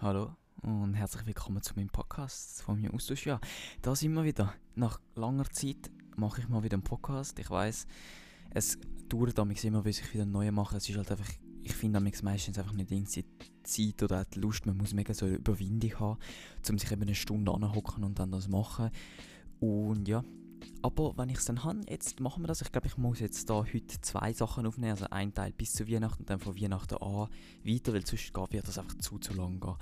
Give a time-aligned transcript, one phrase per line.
[0.00, 0.30] Hallo
[0.62, 3.26] und herzlich willkommen zu meinem Podcast von mir Austausch.
[3.26, 3.40] Ja,
[3.82, 4.54] da sind wir wieder.
[4.76, 7.36] Nach langer Zeit mache ich mal wieder einen Podcast.
[7.40, 7.88] Ich weiß,
[8.50, 10.76] es dauert damals immer, bis ich wieder einen neuen mache.
[10.76, 11.28] Es ist halt einfach,
[11.64, 13.24] ich finde meistens einfach nicht die
[13.64, 14.66] Zeit oder die Lust.
[14.66, 16.18] Man muss mega so eine Überwindung haben,
[16.70, 18.90] um sich eben eine Stunde anhocken und dann das machen.
[19.58, 20.22] Und ja,
[20.82, 22.62] aber wenn ich es dann habe, jetzt machen wir das.
[22.62, 24.92] Ich glaube, ich muss jetzt da heute zwei Sachen aufnehmen.
[24.92, 27.28] Also einen Teil bis zu Weihnachten und dann von Weihnachten an
[27.64, 29.74] weiter, weil sonst wird das einfach zu, zu lang gehen.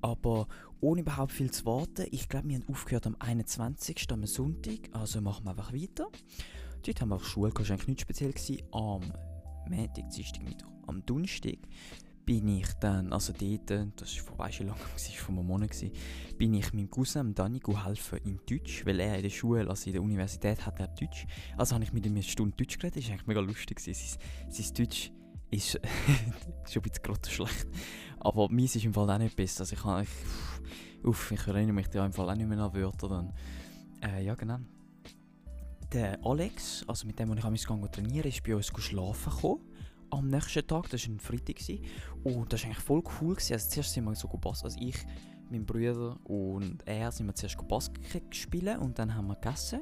[0.00, 0.46] Aber
[0.80, 4.06] ohne überhaupt viel zu warten, ich glaube, wir haben aufgehört am 21.
[4.12, 6.08] am Sonntag, also machen wir einfach weiter.
[6.84, 8.32] Dort haben wir auch Schule, das war eigentlich nicht speziell.
[8.70, 9.12] Am
[9.68, 11.58] Montag, Dienstag, Mittwoch, am Donnerstag
[12.28, 15.70] bin ich dann, also dort, das war vorbei schon lange, das war vor einem Monat,
[16.36, 19.94] bin ich meinem Cousin Dani helfen in Deutsch, weil er in der Schule, also in
[19.94, 21.26] der Universität, hat er Deutsch.
[21.56, 23.80] Also habe ich mit ihm eine Stunde Deutsch geredet, das war eigentlich mega lustig.
[23.80, 25.10] Sein, sein Deutsch
[25.50, 25.70] ist
[26.70, 27.66] schon ein bisschen schlecht,
[28.20, 29.60] aber meins ist im Fall auch nicht besser.
[29.60, 32.74] Also ich, kann, ich, uff, ich erinnere mich da im Fall auch nicht mehr an
[32.74, 33.08] Wörter.
[33.08, 33.32] Dann.
[34.02, 34.58] Äh, ja, genau.
[35.94, 39.62] Der Alex, also mit dem, wo ich am trainieren ist bei uns schlafen gekommen
[40.10, 41.56] am nächsten Tag, das war ein Freitag,
[42.24, 43.34] und das war eigentlich voll cool.
[43.34, 43.52] Gewesen.
[43.54, 44.96] Also zuerst sind wir so Bass, also ich,
[45.50, 49.80] mein Bruder und er sind wir zuerst Basketball gespielt und dann haben wir gegessen.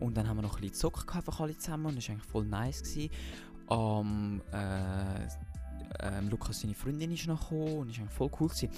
[0.00, 2.30] Und dann haben wir noch ein bisschen gezockt, einfach alle zusammen und das war eigentlich
[2.30, 2.82] voll nice.
[2.82, 3.10] Gewesen.
[3.68, 5.26] Um, äh,
[6.00, 8.70] ähm, Lukas seine Freundin ist noch gekommen und ist eigentlich voll cool gewesen.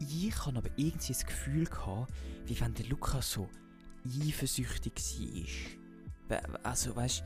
[0.00, 2.12] Ich hatte aber irgendwie das Gefühl gehabt,
[2.46, 3.48] wie wenn der Lukas so
[4.06, 4.94] eifersüchtig
[6.28, 6.40] war.
[6.62, 7.24] Also weißt du,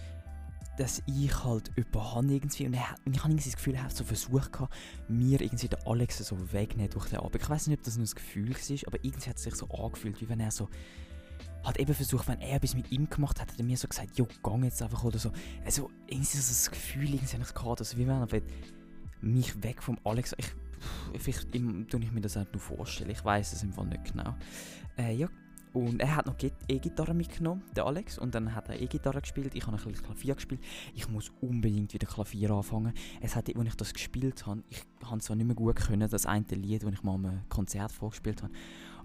[0.76, 4.52] dass ich halt überhand irgendwie und, ich habe irgendwie das Gefühl, er hat so versucht
[4.52, 4.74] gehabt,
[5.08, 7.36] mir irgendwie den Alex so wegnehmen durch den Abend.
[7.36, 9.68] Ich weiß nicht, ob das nur ein Gefühl war, aber irgendwie hat es sich so
[9.68, 10.68] angefühlt, wie wenn er so
[11.64, 14.16] hat eben versucht, wenn er etwas mit ihm gemacht hat, hat er mir so gesagt,
[14.16, 15.32] jo, gang jetzt einfach oder so.
[15.64, 18.42] Also irgendwie so das Gefühl, irgendwie habe ich gehabt, also wie wenn er
[19.20, 20.46] mich weg vom Alex, ich,
[21.20, 24.36] vielleicht tue ich mir das auch nur vorstellen, ich weiß es im Fall nicht genau.
[24.96, 25.28] Äh, ja,
[25.76, 26.36] und er hat noch
[26.68, 29.54] E-Gitarre mitgenommen, der Alex, und dann hat er E-Gitarre gespielt.
[29.54, 30.62] Ich habe ein bisschen Klavier gespielt.
[30.94, 32.94] Ich muss unbedingt wieder Klavier anfangen.
[33.20, 36.24] Es hat, als ich das gespielt habe, ich habe zwar nicht mehr gut können, das
[36.24, 38.54] eine Lied, das ich mal am Konzert vorgespielt habe,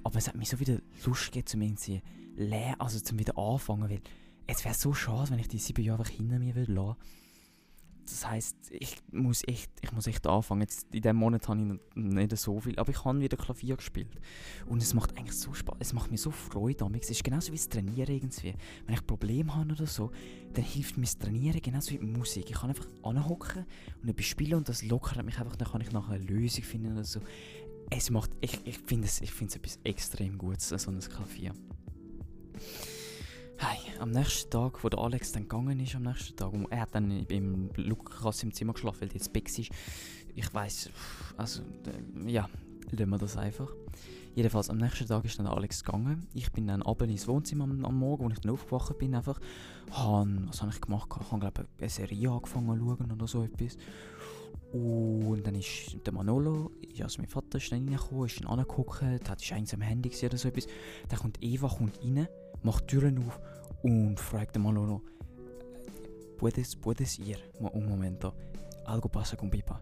[0.06, 2.02] aber es hat mir so wieder Lust gegeben, zum irgendwie
[2.38, 4.02] leer, also zum wieder anfangen, weil
[4.48, 6.96] es wäre so schade, wenn ich die sieben Jahre hinter mir würde lassen.
[8.06, 10.62] Das heisst, ich muss echt, ich muss echt anfangen.
[10.62, 14.20] Jetzt, in diesem Monat habe ich nicht so viel, aber ich habe wieder Klavier gespielt.
[14.68, 16.86] Und es macht eigentlich so Spaß, es macht mir so Freude.
[17.00, 18.56] Es ist genauso wie das Trainieren irgendwie.
[18.86, 20.12] Wenn ich Probleme habe oder so,
[20.54, 22.50] dann hilft mir das Trainieren genauso wie die Musik.
[22.50, 23.66] Ich kann einfach anhocken
[24.02, 26.94] und etwas spielen und das lockert mich einfach, dann kann ich nachher eine Lösung finden
[26.94, 27.22] oder so.
[27.90, 31.54] Es macht, ich, ich finde es, ich finde es etwas extrem Gutes, so ein Klavier.
[33.64, 36.96] Hey, am nächsten Tag, wo der Alex dann gegangen ist, am nächsten Tag, er hat
[36.96, 39.70] dann beim Lukas im Zimmer geschlafen, weil jetzt Bix ist.
[40.34, 40.90] Ich weiß,
[41.38, 41.62] also,
[42.26, 42.50] ja,
[42.90, 43.72] lassen wir das einfach.
[44.34, 46.26] Jedenfalls am nächsten Tag ist dann Alex gegangen.
[46.34, 49.40] Ich bin dann abends ins Wohnzimmer am, am Morgen, als ich dann aufgewacht bin, einfach.
[49.92, 51.12] Han, was habe ich gemacht?
[51.22, 53.78] Ich habe, glaube eine Serie angefangen zu schauen oder so etwas.
[54.74, 59.52] Und dann ist der Manolo, also mein Vater, ist reingekommen, ist dann angeguckt, hat ist
[59.52, 60.66] eigentlich am Handy oder so etwas.
[61.10, 62.28] Dann kommt Eva kommt rein
[62.64, 63.40] macht Türen auf
[63.84, 65.02] und fragt den Manolo,
[66.38, 68.34] ¿puedes, puedes ir un momento?
[68.86, 69.82] Algo pasa con Pipa.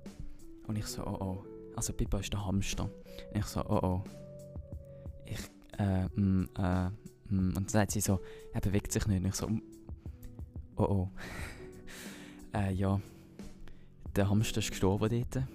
[0.67, 1.44] Und ich so, oh oh.
[1.75, 2.84] Also Pipa ist der Hamster.
[2.84, 4.03] Und ich so, oh oh.
[5.25, 5.40] Ich,
[5.78, 6.90] äh, mm, äh, mm.
[7.29, 8.19] Und dann sagt sie so,
[8.53, 9.23] er bewegt sich nicht.
[9.23, 9.47] Und ich so,
[10.75, 11.09] oh oh.
[12.53, 13.00] äh, ja.
[14.16, 15.46] Der Hamster ist gestorben dort.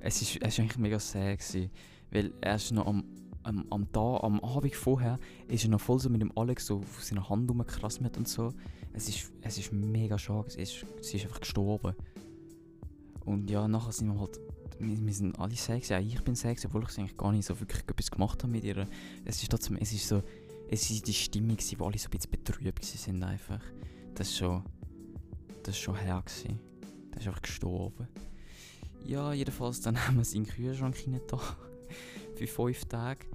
[0.00, 1.70] Es ist, es ist eigentlich mega sad gewesen,
[2.10, 3.04] weil er ist noch am
[3.46, 5.18] am, am, Tag, am Abend vorher
[5.48, 8.52] ist er noch voll so mit dem Alex so auf seiner Hand rumgekrasselt und so.
[8.92, 11.94] Es ist, es ist mega schade, es ist, sie ist einfach gestorben.
[13.24, 14.40] Und ja, nachher sind wir halt,
[14.78, 17.58] wir, wir sind alle sechs, ja ich bin sechs, obwohl ich eigentlich gar nicht so
[17.58, 18.86] wirklich etwas gemacht habe mit ihr.
[19.24, 20.22] Es ist trotzdem, es ist so,
[20.68, 23.60] es ist die Stimmung, wo alle so ein bisschen betrübt sind einfach.
[24.14, 24.62] Das ist schon,
[25.62, 26.58] das ist schon her gewesen.
[27.12, 28.08] Der ist einfach gestorben.
[29.04, 31.20] Ja, jedenfalls, dann haben wir es in den Kühlschrank hinein
[32.36, 33.26] für fünf Tage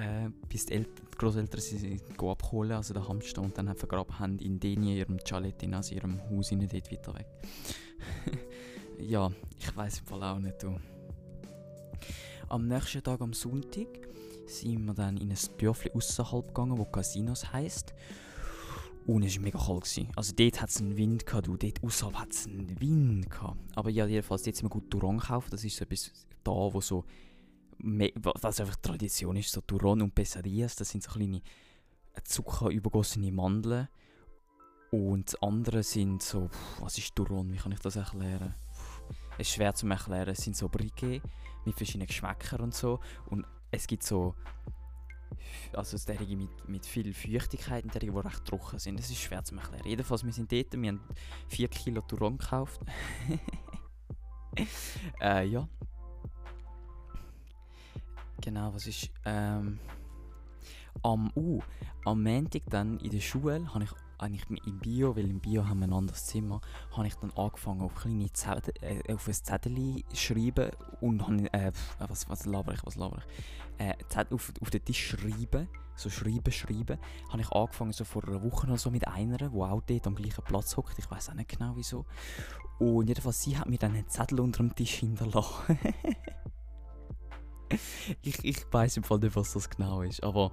[0.00, 4.38] äh, bis die, Eltern, die Großeltern sie abholen, also der Hamster, und dann vergraben haben
[4.38, 7.26] in den ihrem Chalet, also ihrem Haus, in dort weiter weg.
[8.98, 10.62] ja, ich weiß im Fall auch nicht.
[10.62, 10.76] Du.
[12.48, 13.86] Am nächsten Tag, am Sonntag,
[14.46, 17.94] sind wir dann in ein Dörfli außerhalb gegangen, wo Casinos heisst.
[19.06, 19.84] Und es war mega kalt.
[19.84, 20.08] Gewesen.
[20.16, 21.56] Also dort hat es einen Wind gehabt, du.
[21.56, 23.58] dort außerhalb hat es einen Wind gehabt.
[23.74, 25.52] Aber ja, jedenfalls, dort sind wir gut Duron gekauft.
[25.52, 26.12] Das ist so etwas
[26.42, 27.04] da, wo so
[27.82, 31.42] was einfach Tradition ist, so Turon und Pesadillas, das sind so kleine
[32.24, 33.88] zuckerübergossene Mandeln.
[34.90, 36.50] Und das andere sind so,
[36.80, 38.54] was ist Turon, wie kann ich das erklären?
[39.40, 40.28] es ist schwer zu erklären.
[40.28, 41.22] Es sind so Briquet
[41.64, 43.00] mit verschiedenen Geschmäckern und so.
[43.26, 44.34] Und es gibt so.
[45.72, 48.98] Also derige mit, mit viel Feuchtigkeit und derige, die recht trocken sind.
[48.98, 49.86] Das ist schwer zu erklären.
[49.86, 51.00] Jedenfalls, wir sind dort, wir haben
[51.48, 52.80] 4 Kilo Touron gekauft.
[55.20, 55.68] äh, ja.
[58.40, 59.10] Genau, was ist.
[59.24, 59.78] Ähm,
[61.02, 61.60] am, uh,
[62.04, 65.80] am Montag dann in der Schule habe ich eigentlich im Bio, weil im Bio haben
[65.80, 66.60] wir ein anderes Zimmer,
[66.96, 70.70] habe ich dann angefangen auf kleine Zettel, äh, auf ein Zettel schreiben
[71.00, 74.84] und habe, äh, was, was laber ich, was laber ich, äh, Zettel auf, auf den
[74.84, 76.98] Tisch schreiben, so schreiben, schreiben,
[77.30, 80.14] habe ich angefangen so vor einer Woche oder so mit einer, die auch dort am
[80.14, 82.04] gleichen Platz hockt, ich weiß auch nicht genau wieso.
[82.78, 85.78] Und jedenfalls, sie hat mir dann einen Zettel unter dem Tisch hinterlassen.
[88.22, 90.52] ich, ich weiß im Fall nicht, was das genau ist, aber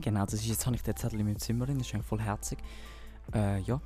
[0.00, 2.06] Genau, das ist, jetzt habe ich den Zettel in meinem Zimmer drin, das ist eigentlich
[2.06, 2.58] voll herzig.
[3.32, 3.80] Äh, ja.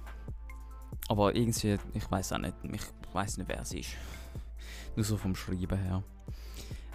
[1.08, 2.82] Aber irgendwie, ich weiß auch nicht, ich
[3.12, 3.90] weiß nicht, wer es ist.
[4.96, 6.02] Nur so vom Schreiben her.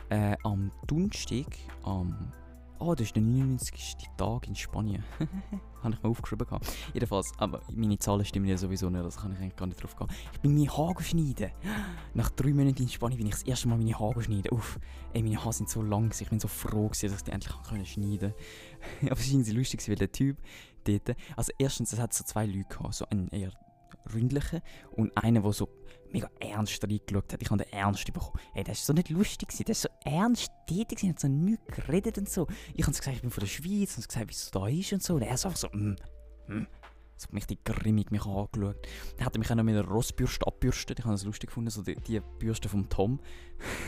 [0.10, 1.46] Äh, am Donnerstag,
[1.84, 2.32] am
[2.80, 4.10] Oh, das ist der 99.
[4.18, 5.04] Tag in Spanien.
[5.84, 6.48] habe ich mir aufgeschrieben.
[6.48, 6.66] Gehabt.
[6.94, 9.96] Jedenfalls, aber meine Zahlen stimmen ja sowieso nicht, das kann ich eigentlich gar nicht drauf
[9.96, 10.08] gehen.
[10.34, 11.52] Ich bin meine Haare schneiden.
[12.14, 14.52] Nach drei Monaten in Spanien bin ich das erste Mal meine Haare schneiden.
[14.52, 14.80] Uff,
[15.14, 17.86] ey, meine Haare sind so lang, ich bin so froh, dass ich die endlich können
[17.86, 18.36] schneiden konnte.
[19.12, 20.38] aber es ist irgendwie lustig, weil der Typ
[20.84, 23.52] dort, also erstens, es hat so zwei Leute gehabt, so einen eher
[24.14, 25.70] ründlichen und einen, der so
[26.14, 27.42] mega ernst reingeschaut hat.
[27.42, 28.40] Ich habe den Ernst bekommen.
[28.54, 31.66] Ey, das war so nicht lustig, das war so ernst tätig, er hat so nichts
[31.68, 32.48] geredet und so.
[32.74, 35.04] Ich habe gesagt, ich bin von der Schweiz und gesagt, wie es da ist und
[35.04, 35.16] so.
[35.16, 35.96] Und er ist einfach so, mm,
[36.48, 36.68] mm.
[37.16, 38.88] So richtig grimmig mich angeschaut.
[39.18, 41.00] Dann hat er mich auch noch mit einer Rossbürste abbürstet.
[41.00, 43.20] Ich habe das lustig gefunden, so die, die Bürste vom Tom.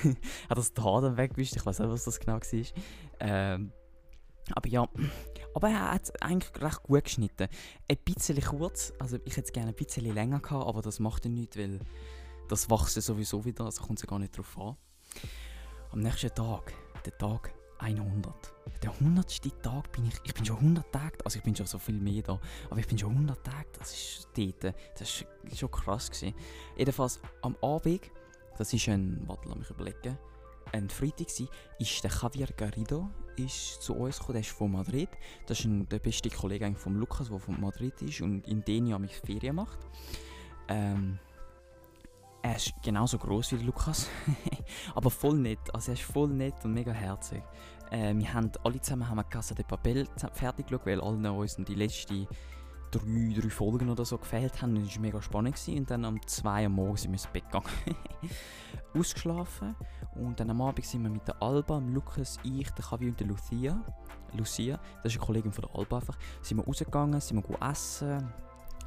[0.50, 1.56] hat das Haar dann weggewischt.
[1.56, 2.66] Ich weiß nicht, was das genau war.
[3.20, 3.72] Ähm,
[4.54, 4.88] aber ja,
[5.54, 7.48] aber er hat es eigentlich recht gut geschnitten.
[7.90, 11.26] Ein bisschen kurz, also ich hätte es gerne ein bisschen länger gehabt, aber das macht
[11.26, 11.80] er nicht, weil
[12.50, 14.76] das wächst sowieso wieder, also kommt es gar nicht drauf an.
[15.92, 16.74] Am nächsten Tag,
[17.06, 18.34] der Tag 100.
[18.82, 19.62] Der 100.
[19.62, 22.22] Tag bin ich, ich bin schon 100 Tage, also ich bin schon so viel mehr
[22.22, 22.40] da,
[22.70, 26.34] aber ich bin schon 100 Tage, das ist dort, das ist schon krass gewesen.
[26.78, 28.02] Jedenfalls am Abend,
[28.58, 30.18] das ist ein, warte, lass mich überlegen,
[30.76, 31.48] ein Freitag war,
[31.80, 35.10] ist der Javier Garrido ist zu uns gekommen, der ist von Madrid.
[35.46, 38.98] Das ist ein, der beste Kollege von Lukas, der von Madrid ist und in Denia
[38.98, 39.80] mich Ferien macht.
[40.68, 41.20] Ähm,
[42.42, 44.08] er ist genauso groß wie Lukas,
[44.96, 45.60] aber voll nett.
[45.74, 47.44] Also er ist voll nett und mega herzig.
[47.92, 51.76] Äh, wir haben alle zusammen haben Casa de Papel fertig geschaut, weil allen uns die
[51.76, 52.28] letzten
[53.00, 54.76] drei, drei Folgen oder so gefehlt haben.
[54.76, 55.56] Und es war mega spannend.
[55.56, 55.80] Gewesen.
[55.80, 57.70] Und dann um zwei Uhr morgens sind wir ins Bett gegangen.
[58.98, 59.76] Ausgeschlafen.
[60.16, 63.28] Und dann am Abend sind wir mit der Alba, Lukas, ich, der Javi und der
[63.28, 63.84] Lucia.
[64.34, 66.18] Lucia, das ist eine Kollegin von der Alba einfach.
[66.42, 68.28] Sind wir rausgegangen, sind wir essen.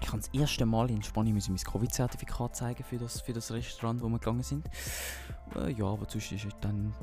[0.00, 3.50] Ich habe das erste Mal in Spanien müssen mein Covid-Zertifikat zeigen für das, für das
[3.50, 4.66] Restaurant, wo wir gegangen sind.
[5.56, 6.94] Äh, ja, aber sonst ist dann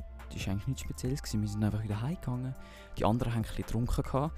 [0.43, 1.21] war eigentlich nichts Spezielles.
[1.21, 1.41] Gewesen.
[1.41, 2.55] Wir sind einfach wieder heimgegangen.
[2.97, 4.31] Die anderen haben ein bisschen getrunken.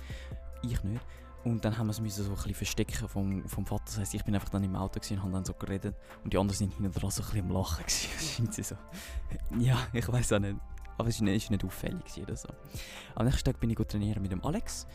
[0.63, 1.01] Ich nicht.
[1.47, 3.83] Und dann haben wir es so ein verstecken vom, vom Vater.
[3.85, 5.95] Das heisst, ich bin einfach dann im Auto und habe dann so geredet.
[6.25, 7.85] Und die anderen sind hinten dran so ein bisschen am Lachen.
[7.85, 8.51] Gewesen.
[8.63, 8.75] so.
[9.57, 10.57] Ja, ich weiß auch nicht.
[10.97, 12.49] Aber es war nicht, nicht auffällig oder so.
[13.15, 14.87] Am nächsten Tag bin ich trainieren mit dem Alex.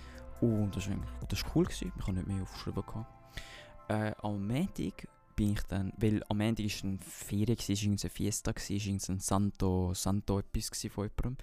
[0.43, 0.97] Und das war,
[1.27, 1.65] das war cool.
[1.65, 1.91] Gewesen.
[1.97, 2.85] Ich habe nicht mehr aufgeschrieben.
[3.89, 8.51] Äh, am Montag bin ich dann, weil am Ende war eine Ferien, war irgendeine Fiesta,
[8.55, 11.37] war irgendein Santo, Santo etwas von jemandem.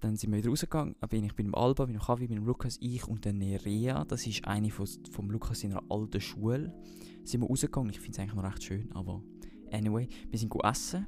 [0.00, 2.78] Dann sind wir wieder rausgegangen, ich bin im Alba, bin im Javi, bin im Lukas,
[2.80, 6.72] ich und dann Nerea, das ist eine von, vom Lukas in einer alten Schule.
[7.24, 9.22] Sind wir rausgegangen, ich finde es eigentlich noch recht schön, aber
[9.72, 11.06] anyway, wir sind essen.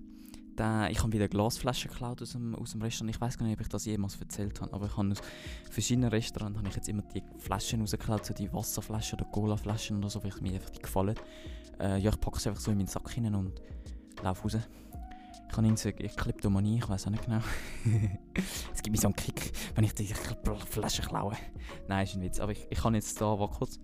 [0.90, 3.14] Ich habe wieder Glasflaschen geklaut aus dem, aus dem Restaurant.
[3.14, 5.22] Ich weiß gar nicht, ob ich das jemals erzählt habe, aber ich habe aus
[5.70, 10.10] verschiedenen Restaurants habe ich jetzt immer die Flaschen rausgeklaut, so die Wasserflaschen oder Colaflaschen oder
[10.10, 11.14] so, weil mir einfach die gefallen.
[11.78, 13.62] Äh, ja, ich packe sie einfach so in meinen Sack hinein und
[14.22, 14.58] laufe raus.
[15.50, 17.40] Ich habe irgendwie Kleptomanie, ich weiß auch nicht genau.
[18.74, 21.36] es gibt mir so einen Kick, wenn ich die Flasche klaue.
[21.88, 22.40] Nein, ist ein Witz.
[22.40, 23.80] Aber ich, ich kann jetzt da, warte kurz.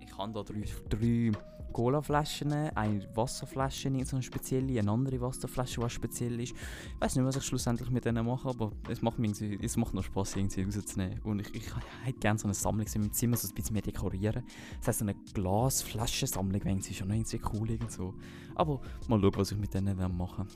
[0.00, 1.32] Ich habe da drei, drei
[1.72, 6.52] Cola-Flaschen, eine Wasserflasche, so eine spezielle, eine andere Wasserflasche, die speziell ist.
[6.52, 9.76] Ich weiß nicht, was ich schlussendlich mit denen mache, aber es macht, mir irgendwie, es
[9.76, 11.20] macht noch Spaß, irgendwie rauszunehmen.
[11.22, 13.74] Und ich, ich, ich hätte gerne so eine Sammlung in meinem Zimmer, so ein bisschen
[13.74, 14.42] mehr dekorieren.
[14.78, 17.70] Das heißt, so eine Glasflaschensammlung wäre schon irgendwie cool.
[17.70, 18.14] Irgend so.
[18.54, 20.46] Aber mal schauen, was ich mit denen mache.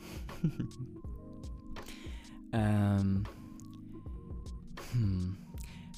[2.53, 3.25] ähm.
[4.93, 5.37] Hm.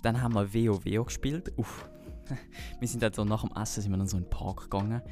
[0.03, 1.53] Dann haben wir WoW gespielt.
[1.57, 1.89] Uff
[2.81, 5.03] wir sind dann so nach dem Essen sind wir dann so in den Park gegangen.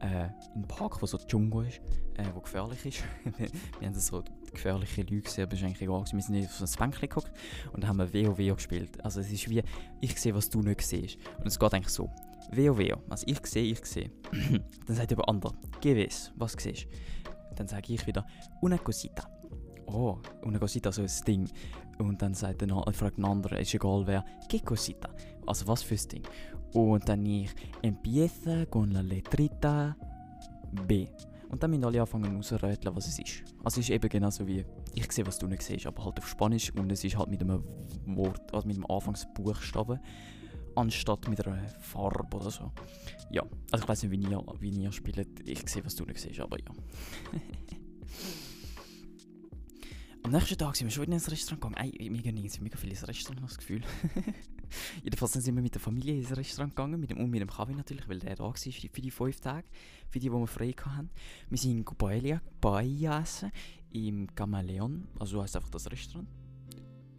[0.00, 1.80] Äh, in den Park, wo so Dschungel ist,
[2.14, 3.02] äh, wo gefährlich ist.
[3.80, 4.22] wir haben so
[4.52, 6.04] gefährliche Leute gesehen, aber ist eigentlich egal.
[6.10, 7.32] Wir sind auf so ein Bänkchen geguckt
[7.72, 9.04] und haben wir WoW gespielt.
[9.04, 9.62] Also es ist wie,
[10.00, 11.18] ich sehe, was du nicht siehst.
[11.38, 12.10] Und es geht eigentlich so.
[12.52, 14.10] WoW, also ich sehe, ich sehe.
[14.86, 16.86] dann sagt jemand anderer, gewiss, was siehst
[17.50, 18.24] Und dann sage ich wieder,
[18.60, 19.28] una cosita.
[19.86, 21.50] Oh, una cosita, so ein Ding.
[21.98, 25.10] Und dann sagt der, fragt ein anderer, ist egal wer, que cosita.
[25.46, 26.22] Also was fürs Ding.
[26.72, 27.50] Und dann ich,
[27.82, 29.96] empieza con la letrita
[30.86, 31.06] B.
[31.48, 33.42] Und dann müssen alle anfangen auszuröteln, was es ist.
[33.64, 36.28] Also es ist eben genauso wie, ich sehe, was du nicht siehst, aber halt auf
[36.28, 37.64] Spanisch und es ist halt mit einem
[38.04, 39.98] Wort, also mit dem Anfangsbuchstaben,
[40.74, 42.70] anstatt mit einer Farbe oder so.
[43.30, 46.20] Ja, also ich weiß nicht, wie ihr, wie ihr spielt, ich sehe, was du nicht
[46.20, 46.66] siehst, aber ja.
[50.22, 51.90] Am nächsten Tag sind wir schon wieder ins Restaurant gegangen.
[51.98, 53.80] Ey, gehen jetzt mega viel ins Restaurant, habe das Gefühl.
[55.02, 57.74] Jedenfalls sind wir mit der Familie ins Restaurant gegangen, mit dem, und mit dem Kavi
[57.74, 59.66] natürlich, weil der da war für die, fünf Tage,
[60.08, 61.10] für die, die wir frei hatten.
[61.48, 63.52] Wir sind in Paella, Paella essen,
[63.92, 66.28] im Camaleon, also heisst einfach das Restaurant.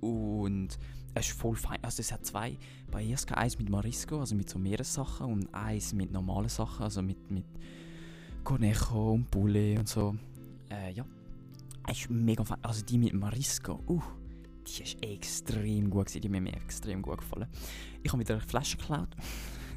[0.01, 0.77] Und
[1.13, 2.57] es ist voll fein, also es hat zwei
[2.89, 7.29] Paellas, eins mit Marisco, also mit so Meeressachen, und eins mit normalen Sachen, also mit,
[7.31, 7.45] mit
[8.43, 10.15] Conejo und Poulet und so.
[10.69, 11.05] Äh, ja.
[11.87, 14.18] Es ist mega fein, also die mit Marisco, uh
[14.77, 17.47] die ist extrem gut gewesen, die hat mir extrem gut gefallen.
[18.03, 19.09] Ich habe wieder eine Flasche geklaut.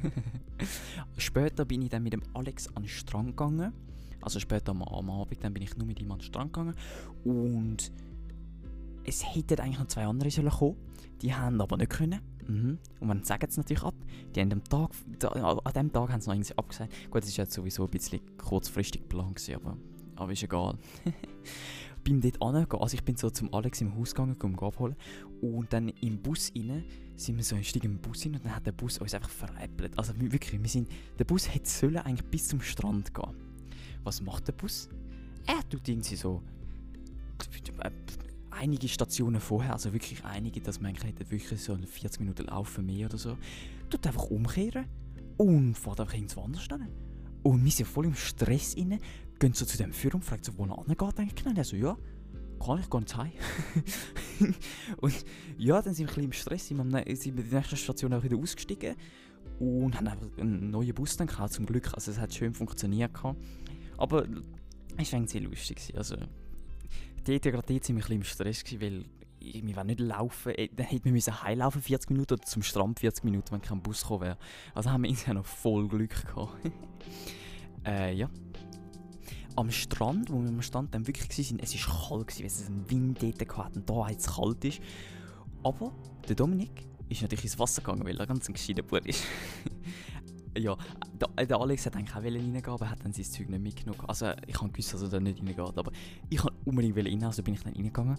[1.17, 3.73] später bin ich dann mit dem Alex an den Strand gegangen.
[4.21, 6.75] Also später am, Abend dann bin ich nur mit ihm an den Strand gegangen.
[7.23, 7.91] Und
[9.05, 10.77] es hätten eigentlich noch zwei andere sollen kommen.
[11.21, 12.21] Die haben aber nicht können.
[12.47, 12.77] Mhm.
[12.99, 13.95] Und man sagt es natürlich ab.
[14.35, 14.91] Die haben am Tag,
[15.31, 16.93] an dem Tag haben sie noch irgendwie abgesagt.
[17.09, 19.77] Gut, das ist jetzt sowieso ein bisschen kurzfristig geplant aber,
[20.15, 20.77] aber ist egal.
[22.03, 22.79] bin dort angehen.
[22.79, 24.95] Also ich bin so zum Alex im Haus gegangen, um ihn abholen.
[25.41, 26.83] Und dann im Bus rein,
[27.15, 29.97] sind wir so einstiegen im Bus rein und dann hat der Bus uns einfach veräppelt.
[29.97, 33.35] Also wirklich, wir sind, der Bus hätte sollen eigentlich bis zum Strand gehen.
[34.03, 34.89] Was macht der Bus?
[35.45, 36.41] Er tut irgendwie so
[38.51, 42.85] einige Stationen vorher, also wirklich einige, dass man eigentlich hätte wirklich so 40 Minuten laufen
[42.85, 43.37] mehr oder so,
[43.89, 44.85] tut einfach umkehren
[45.37, 46.87] und fährt einfach irgendwo anders hin.
[47.43, 48.99] Und wir sind voll im Stress inne,
[49.43, 51.45] gehen so zu dem Führer und fragen so, wo er angeht eigentlich.
[51.45, 51.97] Und er so, ja,
[52.63, 53.31] kann ich, gar nicht heim.
[55.01, 55.25] und
[55.57, 58.13] ja, dann sind wir ein bisschen im Stress, sind wir, sind wir die nächste Station
[58.13, 58.95] auch wieder ausgestiegen
[59.59, 60.07] und haben
[60.37, 61.93] einen neuen Bus dann gekauft, zum Glück.
[61.93, 63.11] Also es hat schön funktioniert.
[63.97, 64.25] Aber
[64.95, 65.93] es war sehr lustig.
[65.95, 66.15] Also,
[67.25, 69.05] dort, gerade dort sind wir ein bisschen im Stress, weil
[69.41, 73.01] wir wollen nicht laufen, äh, dann hätten wir müssen heimlaufen 40 Minuten oder zum Strand
[73.01, 74.37] 40 Minuten, wenn kein Bus gekommen wäre.
[74.73, 76.53] Also haben wir insgesamt noch voll Glück gehabt.
[77.85, 78.29] äh, ja.
[79.55, 82.89] Am Strand, wo wir am Strand dann wirklich waren, es war kalt, weil es einen
[82.89, 84.79] Wind hatte und da es kalt ist.
[85.63, 85.91] Aber
[86.27, 89.23] der Dominik ist natürlich ins Wasser gegangen, weil er ganz ein gescheiter Bub ist.
[90.57, 90.77] ja,
[91.19, 94.01] der, der Alex hat eigentlich auch reingehen, aber hat dann sein Zeug nicht mitgenommen.
[94.07, 95.91] Also ich habe gewusst, dass er da nicht reingeht, aber
[96.29, 98.17] ich wollte unbedingt rein, also bin ich dann reingegangen.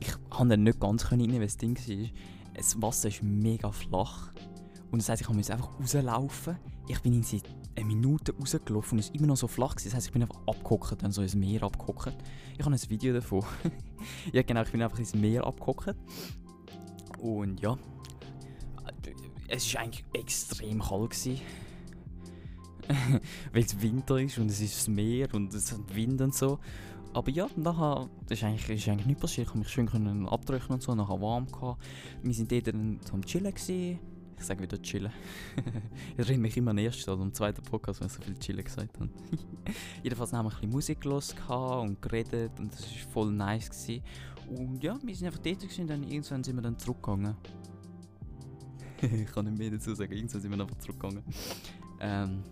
[0.00, 2.08] Ich konnte dann nicht ganz rein, weil das Ding war,
[2.54, 4.32] das Wasser ist mega flach.
[4.90, 6.56] Und das heisst, ich musste einfach rauslaufen.
[6.86, 7.24] Ich bin in
[7.76, 9.74] eine Minute rausgelaufen und es war immer noch so flach.
[9.74, 12.16] Das heisst, ich bin einfach abgehockt, dann so ins Meer abgehockt.
[12.58, 13.44] Ich habe ein Video davon.
[14.32, 15.96] ja genau, ich bin einfach ins Meer abgehockt.
[17.18, 17.78] Und ja,
[19.48, 21.10] es war eigentlich extrem kalt.
[21.10, 21.40] Gewesen.
[23.52, 26.58] weil es Winter ist und es ist das Meer und es hat Wind und so.
[27.12, 29.46] Aber ja, nachher das ist eigentlich, ist eigentlich nichts passiert.
[29.46, 31.82] Ich konnte mich schön abdrücken und so, nachher warm gehabt.
[32.22, 34.00] Wir sind dort dann zum Chillen gewesen.
[34.36, 35.12] Ich sage wieder chillen.
[36.12, 38.38] ich erinnere mich immer an den ersten oder am zweiten Podcast, wenn ich so viel
[38.38, 39.08] chillen gesagt habe.
[40.02, 41.34] Jedenfalls haben wir ein bisschen Musik gehört
[41.82, 43.70] und geredet und das war voll nice.
[43.70, 44.02] Gewesen.
[44.50, 47.36] Und ja, wir sind einfach dort und dann irgendwann sind wir dann zurückgegangen.
[49.00, 51.22] ich kann nicht mehr dazu sagen, irgendwann sind wir einfach zurückgegangen.
[52.00, 52.42] Ähm,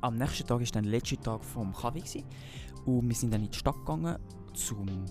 [0.00, 2.02] am nächsten Tag war dann der letzte Tag vom KW.
[2.86, 4.16] Und wir sind dann in die Stadt gegangen,
[4.54, 5.04] zum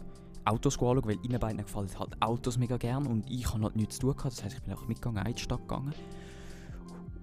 [0.46, 3.96] Autos anschauen, weil ihnen beiden gefallen halt Autos mega gern und ich habe halt nichts
[3.96, 4.34] zu tun gehabt.
[4.38, 5.94] Das heisst, ich bin auch mitgegangen, in die Stadt gegangen.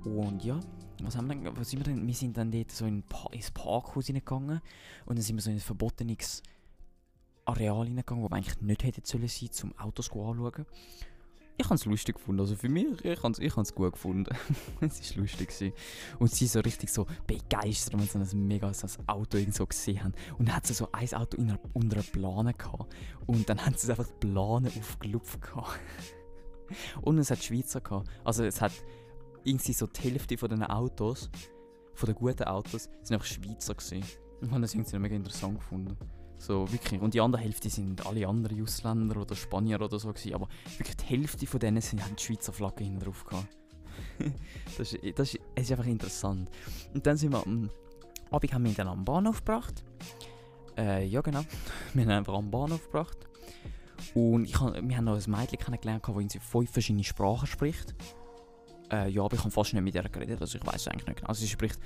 [0.05, 0.61] Und ja,
[1.03, 2.07] was haben wir dann, was sind wir denn?
[2.07, 4.61] Wir sind dann dort so in pa ins Parkhaus hineingegangen
[5.07, 6.43] und dann sind wir so in ein verbotenes
[7.45, 10.67] Areal hineingegangen, wo wir eigentlich nicht hätten sollen sein, zum Autos anschauen
[11.59, 12.41] ich habe es lustig gefunden.
[12.41, 14.35] Also für mich, ich habe es gut gefunden.
[14.81, 15.49] es war lustig.
[15.49, 15.73] Gewesen.
[16.19, 19.65] Und sie so richtig so begeistert, wenn sie so ein mega so ein Auto irgendwo
[19.67, 20.15] gesehen haben.
[20.39, 22.95] Und dann hat sie so ein Auto in einer, unter einer Plane gehabt.
[23.27, 25.79] Und dann haben sie einfach die Plane aufgelupft gehabt.
[27.03, 28.09] Und es hat Schweizer gehabt.
[28.25, 28.73] Also es hat
[29.45, 31.31] irgendwie so die Hälfte von den Autos,
[31.95, 34.03] von den guten Autos, sind einfach Schweizer gewesen.
[34.41, 35.97] Und ich habe das irgendwie mega interessant gefunden.
[36.39, 37.01] So, wirklich.
[37.01, 40.35] Und die andere Hälfte sind alle anderen Ausländer oder Spanier oder so gewesen.
[40.35, 43.49] Aber wirklich die Hälfte von denen sind, haben die Schweizer Flagge hinten drauf gehabt.
[44.79, 46.51] das, ist, das ist, es ist einfach interessant.
[46.95, 47.71] Und dann sind wir am
[48.31, 49.85] Abend haben wir ihn dann am Bahnhof gebracht.
[50.77, 51.41] Äh, ja genau.
[51.95, 53.19] wir haben ihn einfach am Bahnhof gebracht.
[54.15, 57.95] Und ich hab, wir haben noch ein Mädchen kennengelernt, das in fünf verschiedene Sprachen spricht.
[58.91, 61.19] Äh, ja, aber ich habe fast nicht mit ihr geredet, also ich weiß eigentlich nicht
[61.19, 61.29] genau.
[61.29, 61.79] Also sie spricht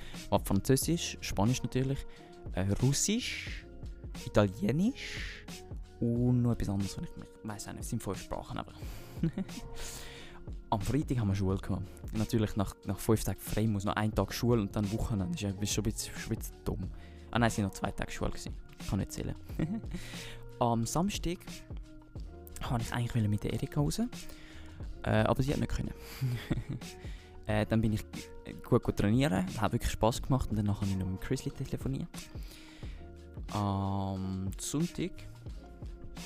[0.43, 2.05] Französisch, Spanisch natürlich,
[2.53, 3.65] äh, Russisch,
[4.25, 5.45] Italienisch
[5.99, 8.73] und noch etwas anderes, ich weiß auch nicht, es sind fünf Sprachen, aber...
[10.71, 11.83] Am Freitag haben wir Schule gehabt.
[12.13, 15.35] Natürlich nach, nach fünf Tagen frei muss noch ein Tag Schule und dann Wochenende.
[15.35, 16.89] Das ist schon ein bisschen, schon ein bisschen dumm.
[17.29, 18.31] Ah nein, es waren noch zwei Tage Schule.
[18.31, 18.55] Gewesen.
[18.79, 19.35] Ich kann nicht zählen.
[20.59, 21.39] Am Samstag
[22.69, 23.99] wollte ich eigentlich mit der Erika raus.
[25.03, 25.93] Äh, aber sie hat nicht können.
[27.47, 28.05] äh, dann bin ich
[28.63, 29.45] gut, gut trainieren.
[29.59, 32.07] Hat wirklich Spass gemacht und dann habe ich noch mit Chrisley telefoniert.
[33.53, 35.11] Am Sonntag.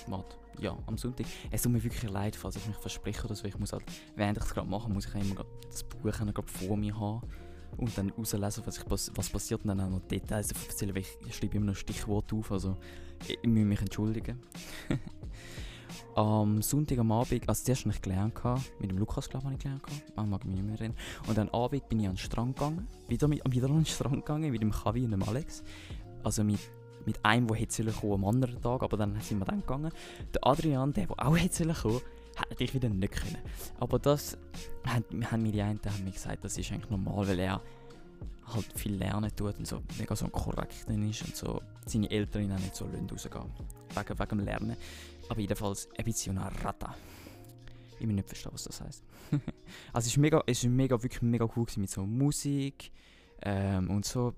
[0.08, 1.26] Warte ja, am Sonntag.
[1.52, 3.46] Es tut mir wirklich leid, falls ich mich verspreche oder so.
[3.46, 3.84] Ich muss halt,
[4.16, 6.12] während ich es gerade mache, muss ich immer das Buch
[6.46, 7.22] vor mir haben
[7.78, 11.18] und dann rauslesen, was, ich, was passiert und dann auch noch Details erzählen, weil ich,
[11.28, 12.78] ich schreibe immer noch Stichwort auf, also
[13.28, 14.40] ich, ich muss mich entschuldigen.
[16.16, 18.40] am Sonntag am Abend, also zuerst habe ich gelernt,
[18.80, 19.82] mit dem Lukas glaube ich gelernt,
[20.16, 20.98] man mag mich nicht mehr erinnern.
[21.28, 23.86] Und dann am Abend bin ich an den Strand gegangen, wieder, mit, wieder an den
[23.86, 25.64] Strand gegangen, mit dem Kavi und dem Alex.
[26.24, 26.60] Also mit
[27.06, 29.92] mit einem, der hätte kommen am anderen Tag, aber dann sind wir dann gegangen.
[30.34, 32.02] Der Adrian, der, der auch hätte kommen
[32.36, 33.38] hat natürlich wieder nicht können.
[33.80, 34.38] Aber das
[34.86, 37.62] haben, haben mir die einen haben mir gesagt, das ist eigentlich normal, weil er
[38.48, 42.52] halt viel lernen tut und so mega so korrekt ist und so seine Eltern ihn
[42.52, 43.46] auch nicht so rausgehen
[43.96, 44.78] wegen, wegen dem Lernen.
[45.30, 46.96] Aber jedenfalls ein bisschen eine Rata.
[48.00, 49.04] Ich will nicht verstehen, was das heisst.
[49.32, 52.92] also es ist mega, es ist mega, wirklich mega cool mit so Musik
[53.42, 54.34] ähm, und so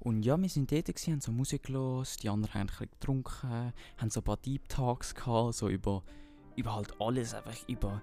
[0.00, 3.72] und ja, wir sind dort, gewesen, haben so Musik los, die anderen haben ein getrunken,
[3.96, 6.02] haben so ein paar Deep Talks gehabt, so über,
[6.56, 8.02] über halt alles, einfach über,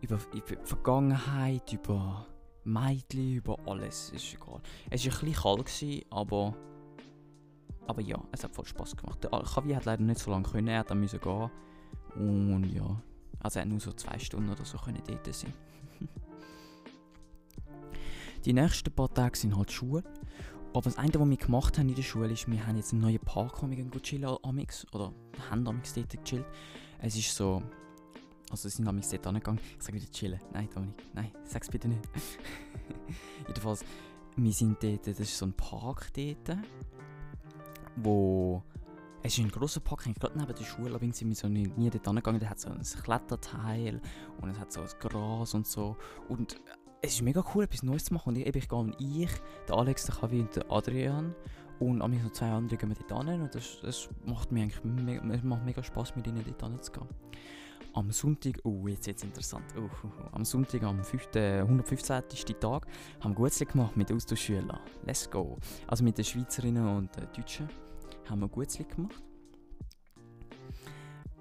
[0.00, 2.26] über, über Vergangenheit, über
[2.64, 4.60] Mädchen, über alles, ist egal.
[4.90, 6.56] Es war ein bisschen kalt, gewesen, aber,
[7.86, 9.22] aber ja, es hat voll Spass gemacht.
[9.22, 11.50] Der Kavi hat leider nicht so lange können, er hat gehen.
[12.16, 13.02] Und ja,
[13.40, 15.52] also er hat nur so zwei Stunden oder so können dort sein.
[18.44, 20.04] die nächsten paar Tage sind halt Schule.
[20.74, 23.02] Aber das eine, was wir gemacht haben in der Schule, ist, wir haben jetzt einen
[23.02, 23.60] neuen Park,
[24.02, 25.12] chillen amix, oder
[25.48, 26.44] haben amix dort gechillt.
[26.98, 27.62] Es ist so,
[28.50, 29.60] also sind amix dort angegangen.
[29.78, 30.40] Ich sage wieder chillen.
[30.52, 32.02] Nein, Dominik, nein, sag's bitte nicht.
[33.46, 33.84] Jedenfalls,
[34.36, 36.58] wir sind dort, das ist so ein Park dort,
[37.94, 38.60] wo
[39.22, 41.88] es ist ein grosser Park, gerade neben der Schule, aber sind wir so nie, nie
[41.88, 42.40] dort angegangen.
[42.40, 44.00] Der hat so ein Kletterteil
[44.40, 45.96] und es hat so ein Gras und so.
[46.28, 46.60] Und
[47.04, 48.30] es ist mega cool, etwas Neues zu machen.
[48.30, 49.30] Und ich, ich gehe und ich,
[49.68, 51.34] der Alex, der Kavi und der Adrian
[51.78, 53.42] und an mich noch zwei andere gehen wir dort hin.
[53.42, 57.08] Und das, das macht mir eigentlich mega, macht mega Spaß, mit ihnen dort hinzugehen.
[57.92, 59.66] Am Sonntag, oh, jetzt jetzt interessant.
[59.76, 60.28] Oh, oh, oh.
[60.32, 62.22] Am Sonntag, am 5., 115.
[62.58, 62.86] Tag,
[63.20, 64.80] haben wir Gutzli gemacht mit Austauschschülern.
[65.06, 65.58] Let's go.
[65.86, 67.68] Also mit den Schweizerinnen und den Deutschen
[68.28, 69.22] haben wir Gutzli gemacht.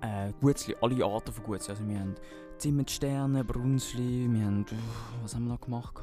[0.01, 1.71] Äh, Gutzli, alle Arten von Gutzli.
[1.71, 2.13] Also wir haben
[2.63, 4.65] Zimmersterne, Brunzli, wir haben,
[5.21, 5.95] was haben wir noch gemacht?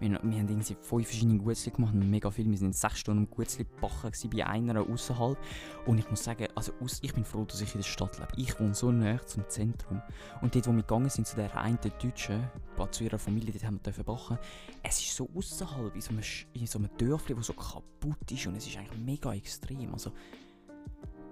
[0.00, 2.50] Wir, wir haben irgendwie fünf verschiedene Gutzli gemacht, mega viel.
[2.50, 5.38] Wir sind sechs Stunden Gutzli gebacken bei einer außerhalb.
[5.86, 8.32] Und ich muss sagen, also aus, ich bin froh, dass ich in der Stadt lebe.
[8.36, 10.02] Ich wohne so näher zum Zentrum.
[10.40, 12.42] Und dort, wo wir gegangen sind, zu der einen Deutschen,
[12.90, 14.38] zu ihrer Familie, dort haben wir backen.
[14.82, 16.22] Es ist so außerhalb, in so einem,
[16.54, 18.48] in so einem Dörfli, das so kaputt ist.
[18.48, 19.92] Und es ist eigentlich mega extrem.
[19.92, 20.10] Also,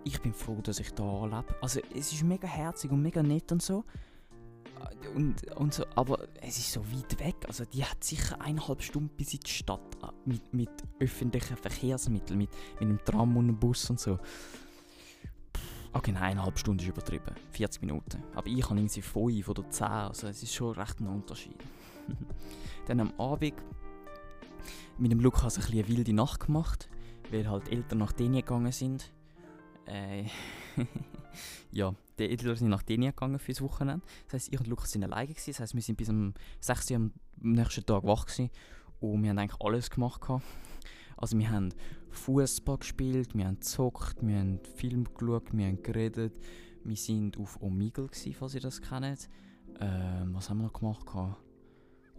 [0.04, 1.56] ich bin froh, dass ich da lebe.
[1.60, 3.84] Also, es ist mega herzig und mega nett und so
[5.14, 7.36] und, und so, aber es ist so weit weg.
[7.46, 12.38] Also die hat sicher eineinhalb Stunden bis in die Stadt äh, mit, mit öffentlichen Verkehrsmitteln,
[12.38, 14.18] mit, mit einem Tram und einem Bus und so.
[15.92, 17.34] Okay, nein, eineinhalb Stunden ist übertrieben.
[17.50, 18.22] 40 Minuten.
[18.34, 21.56] Aber ich habe irgendwie 5 oder 10, also es ist schon recht ein Unterschied.
[22.86, 23.54] Dann am Abend
[24.98, 26.88] mit dem Lukas ein eine wilde Nacht gemacht,
[27.30, 29.12] weil halt Eltern nach denen gegangen sind.
[29.90, 30.24] Äh,
[31.72, 34.04] ja, die Eltern sind nach Dänemark gegangen fürs Wochenende.
[34.26, 35.50] Das heisst, ich und Lukas sind alleine gewesen.
[35.50, 38.50] Das heisst, wir sind bis um 6 Uhr am nächsten Tag wach gewesen.
[39.00, 40.22] und wir haben eigentlich alles gemacht.
[41.16, 41.74] Also wir haben
[42.10, 46.38] Fußball gespielt, wir haben gezockt, wir haben Film geschaut, wir haben geredet.
[46.82, 49.28] Wir sind auf Omegle, gewesen, falls ihr das kennt.
[49.80, 51.06] Ähm, was haben wir noch gemacht?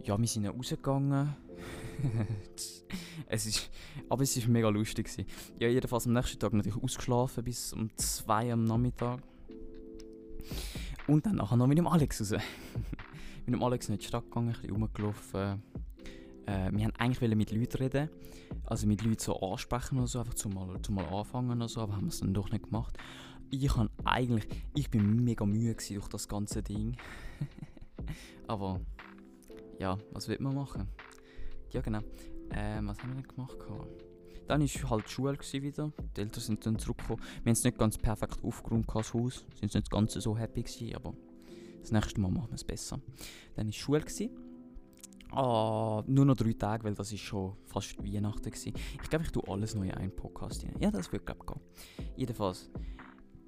[0.04, 1.36] Ja, wir sind rausgegangen.
[3.28, 3.70] es ist,
[4.08, 5.06] aber es war mega lustig.
[5.06, 5.26] Gewesen.
[5.60, 9.20] Ja, jedenfalls am nächsten Tag natürlich ausgeschlafen bis um 2 am Nachmittag.
[11.06, 12.42] Und dann nachher noch mit dem Alex raus.
[13.46, 15.62] mit dem Alex in die Stadt gegangen, ein bisschen rumgelaufen.
[16.46, 18.10] Äh, wir haben eigentlich mit Leuten reden,
[18.66, 21.80] also mit Leuten so ansprechen oder so, einfach zum mal, zum mal anfangen oder so,
[21.80, 22.96] aber haben es dann doch nicht gemacht.
[23.50, 26.96] Ich habe eigentlich, ich bin mega müde durch das ganze Ding.
[28.48, 28.80] aber
[29.82, 30.86] ja, was wird man machen?
[31.72, 31.98] Ja genau.
[32.50, 33.56] Äh, was haben wir denn gemacht?
[34.46, 35.92] Dann war halt die Schule wieder.
[36.16, 37.20] Die Eltern sind dann zurückgekommen.
[37.42, 39.44] Wir haben es nicht ganz perfekt aufgeräumt, das Haus.
[39.58, 41.14] Sind nicht ganz so happy gewesen, aber
[41.80, 43.00] das nächste Mal machen wir es besser.
[43.56, 44.00] Dann war Schule.
[44.00, 44.30] Gewesen.
[45.32, 48.74] Ah, nur noch drei Tage, weil das ist schon fast Weihnachten gewesen.
[49.02, 50.76] Ich glaube, ich tue alles neu in einen Podcast rein.
[50.78, 52.12] Ja, das wird glaube ich gehen.
[52.16, 52.70] Jedenfalls,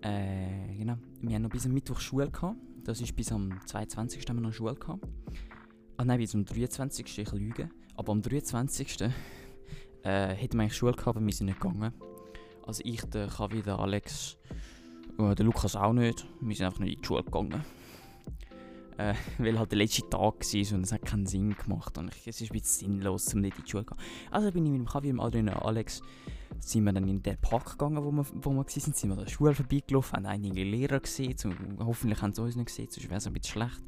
[0.00, 0.96] äh, genau.
[1.20, 2.56] Wir haben noch bis am Mittwoch Schule gehabt.
[2.82, 4.28] Das ist bis am 22.
[4.28, 5.06] haben wir noch Schule gehabt.
[5.96, 7.18] Ah nein, bis am 23.
[7.18, 7.70] Ich lüge.
[7.94, 9.02] Aber am 23.
[9.02, 9.10] äh,
[10.02, 11.94] hätten wir eigentlich Schule gehabt, aber wir sind nicht gegangen.
[12.66, 14.36] Also ich, der Kavi, der Alex,
[15.20, 16.26] äh, der Lukas auch nicht.
[16.40, 17.64] Wir sind einfach nicht in die Schule gegangen.
[18.98, 21.96] Äh, weil halt der letzte Tag war und es hat keinen Sinn gemacht.
[21.96, 24.04] Und ich, es ist ein bisschen sinnlos, um nicht in die Schule zu gehen.
[24.32, 26.02] Also bin ich mit dem Kavi, dem Adrian und Alex
[26.60, 28.68] sind wir dann in den Park gegangen, wo wir, wo wir waren.
[28.68, 31.36] Sind wir an der Schule vorbeigelaufen, haben einige Lehrer gesehen.
[31.36, 33.84] Zum, hoffentlich haben sie uns nicht gesehen, sonst wäre es ein bisschen schlecht,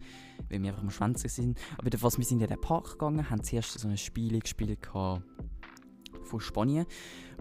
[0.48, 1.59] weil wir einfach am Schwänzen sind.
[1.76, 6.40] Aber jedenfalls, wir sind in den Park gegangen, haben zuerst so ein Spiel gespielt von
[6.40, 6.87] Spanien,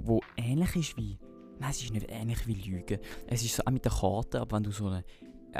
[0.01, 1.17] wo ähnlich ist wie...
[1.57, 2.99] Nein, es ist nicht ähnlich wie Lügen.
[3.27, 5.05] Es ist so auch mit der Karte, aber wenn du so eine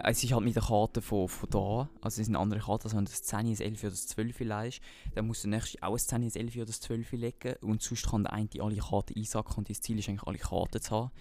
[0.03, 2.97] es ist halt mit der Karte von, von da, also es sind andere Karten, also
[2.97, 4.81] wenn du das 10, das 11 oder das 12 leist,
[5.13, 8.09] dann muss der nächste auch ein 10, das 11 oder das 12 legen und sonst
[8.09, 11.11] kann der eine alle Karten einsacken und das Ziel ist eigentlich alle Karten zu haben.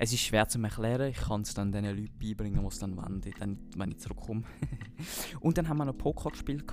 [0.00, 2.96] Es ist schwer zu erklären, ich kann es dann den Leuten beibringen, die es dann
[2.96, 4.42] wollen, dann, wenn ich zurückkomme.
[5.40, 6.64] und dann haben wir noch Poker gespielt.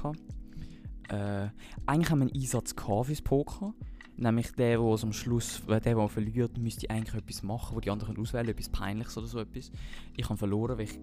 [1.10, 1.50] Äh,
[1.86, 3.74] eigentlich haben wir einen Einsatz fürs Poker.
[4.18, 8.18] Nämlich der, der am Schluss, der, der verliert, müsste eigentlich etwas machen, wo die anderen
[8.18, 9.72] auswählen, etwas Peinliches oder so etwas.
[10.16, 11.00] Ich habe verloren, weil ich,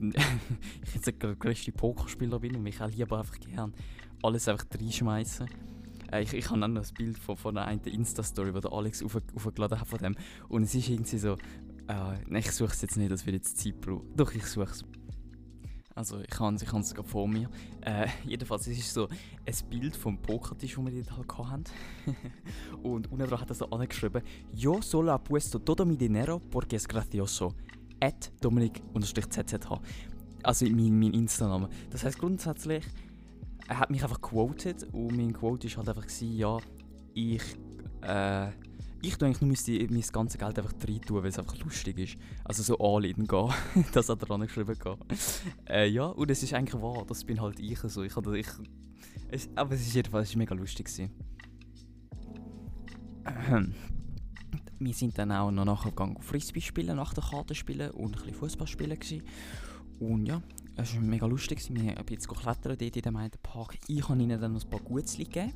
[0.00, 0.14] ich,
[0.84, 3.72] ich jetzt der größte Pokerspieler bin und mich auch lieber einfach gern
[4.22, 5.48] alles einfach reinschmeißen.
[6.12, 9.02] Äh, ich, ich habe dann noch ein Bild von, von einer Insta-Story, wo der Alex
[9.02, 10.16] auf, aufgeladen hat von dem.
[10.48, 11.36] Und es ist irgendwie so,
[11.88, 14.06] äh, ich suche es jetzt nicht, das wird jetzt Zeit brauchen.
[14.16, 14.84] Doch, ich suche es.
[15.98, 17.50] Also ich habe ich es gerade vor mir.
[17.80, 21.64] Äh, jedenfalls, es ist so ein Bild vom Pokertisch, den wir dort halt hatten.
[22.84, 24.22] und unten hat er so angeschrieben,
[24.54, 27.52] Yo solo apuesto todo mi dinero porque es gracioso.
[28.00, 29.80] At Dominik-ZZH.
[30.44, 31.68] Also mein, mein Insta-Name.
[31.90, 32.84] Das heißt grundsätzlich,
[33.66, 36.58] er hat mich einfach quoted und mein Quote war halt einfach, gewesen, ja,
[37.14, 37.42] ich
[38.02, 38.52] äh,
[39.00, 41.98] ich tue eigentlich nur mein, mein ganzes Geld einfach rein tun, weil es einfach lustig
[41.98, 42.16] ist.
[42.44, 43.52] Also so all in gehen.
[43.92, 44.76] das hat er angeschrieben.
[45.68, 47.04] äh, ja, und es ist eigentlich wahr.
[47.06, 48.02] Das bin halt ich so.
[48.02, 48.48] Ich, ich,
[49.28, 50.88] es, aber es ist jedenfalls mega lustig.
[54.80, 58.22] Wir sind dann auch noch nachher gegangen Frisbee spielen, nach der Karte spielen und ein
[58.22, 58.98] bisschen Fußball spielen.
[58.98, 59.22] Gewesen.
[60.00, 60.42] Und ja,
[60.76, 61.62] es war mega lustig.
[61.70, 63.78] Wir haben jetzt geklettert dort in dem einen Park.
[63.88, 65.52] Ich habe ihnen dann noch ein paar Gutzli gegeben,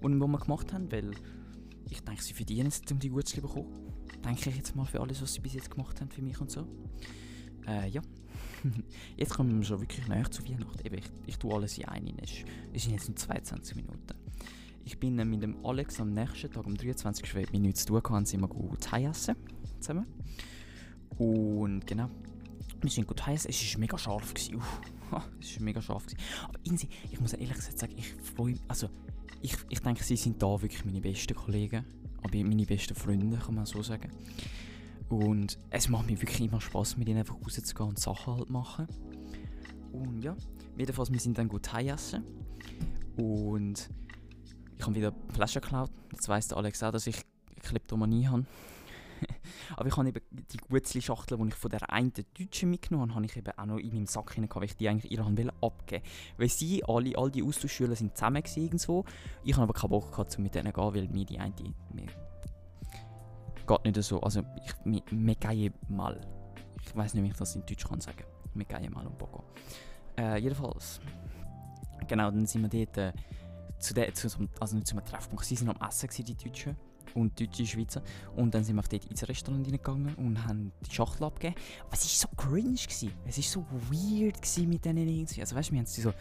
[0.00, 1.12] die wir gemacht haben, weil
[1.90, 3.66] ich denke, sie verdienen es, um die gut zu bekommen.
[4.24, 6.50] Denke ich jetzt mal für alles, was sie bis jetzt gemacht haben für mich und
[6.50, 6.66] so.
[7.66, 8.02] Äh, ja.
[9.16, 10.86] jetzt kommen wir schon wirklich näher zu Weihnachten.
[10.86, 12.18] Eben, ich, ich tue alles in einen.
[12.18, 14.14] Es, sind jetzt nur 22 Minuten.
[14.84, 17.34] Ich bin mit dem Alex am nächsten Tag, am 23.
[17.34, 19.36] weil wir nichts zu tun hatten, sind wir gut essen
[19.80, 20.06] zusammen.
[21.18, 22.08] Und genau,
[22.80, 23.48] wir sind gut essen.
[23.50, 24.34] Es war mega scharf.
[24.34, 24.56] Gewesen.
[24.56, 24.80] Uff,
[25.40, 26.06] es war mega scharf.
[26.06, 26.20] Gewesen.
[26.48, 28.88] Aber Insi, ich muss ehrlich gesagt sagen, ich freue mich, also
[29.42, 31.84] ich, ich denke, sie sind da wirklich meine besten Kollegen,
[32.22, 34.10] aber meine besten Freunde, kann man so sagen.
[35.08, 38.86] Und es macht mir wirklich immer Spaß, mit ihnen einfach rauszugehen und Sachen halt machen.
[39.92, 40.34] Und ja,
[40.78, 42.24] jedenfalls, wir sind dann gut Thai essen.
[43.16, 43.90] Und
[44.78, 45.90] ich habe wieder Flaschen geklaut.
[46.12, 47.16] Jetzt weiss der Alex auch, dass ich
[47.60, 48.46] Kleptomanie habe.
[49.76, 53.26] Aber ich habe eben die Gutzli-Schachtel, die ich von der einen Deutschen mitgenommen habe, habe
[53.26, 56.02] ich eben auch noch in meinem Sack hinein, weil ich die eigentlich ihr abgeben wollte.
[56.36, 59.04] Weil sie, alle, all die Austauschschüler sind zusammen irgendwo.
[59.44, 61.54] Ich habe aber keinen Bock gehabt, mit denen zu gehen, weil mir die eine...
[61.92, 62.06] Mir
[63.66, 64.20] geht nicht so.
[64.20, 66.20] Also, ich, mir, mir gehe mal.
[66.84, 68.24] Ich weiß nicht, wie ich das in Deutsch kann sagen.
[68.54, 69.44] Mir gehe mal um Bock.
[70.18, 71.00] Äh, jedenfalls.
[72.08, 72.98] Genau, dann sind wir dort...
[72.98, 73.12] Äh,
[73.82, 74.28] zu der, zu,
[74.60, 76.76] also nicht zum Treffpunkt, sie waren am Essen, die Deutschen
[77.14, 78.02] und deutsche Schweizer.
[78.36, 81.60] Und dann sind wir dort ins Restaurant reingegangen und haben die Schachtel abgegeben.
[81.84, 82.72] Aber es war so cringe.
[82.72, 83.12] Gewesen.
[83.26, 84.36] Es war so weird
[84.68, 85.40] mit diesen irgendwie.
[85.40, 86.12] Also weißt du, wir haben so...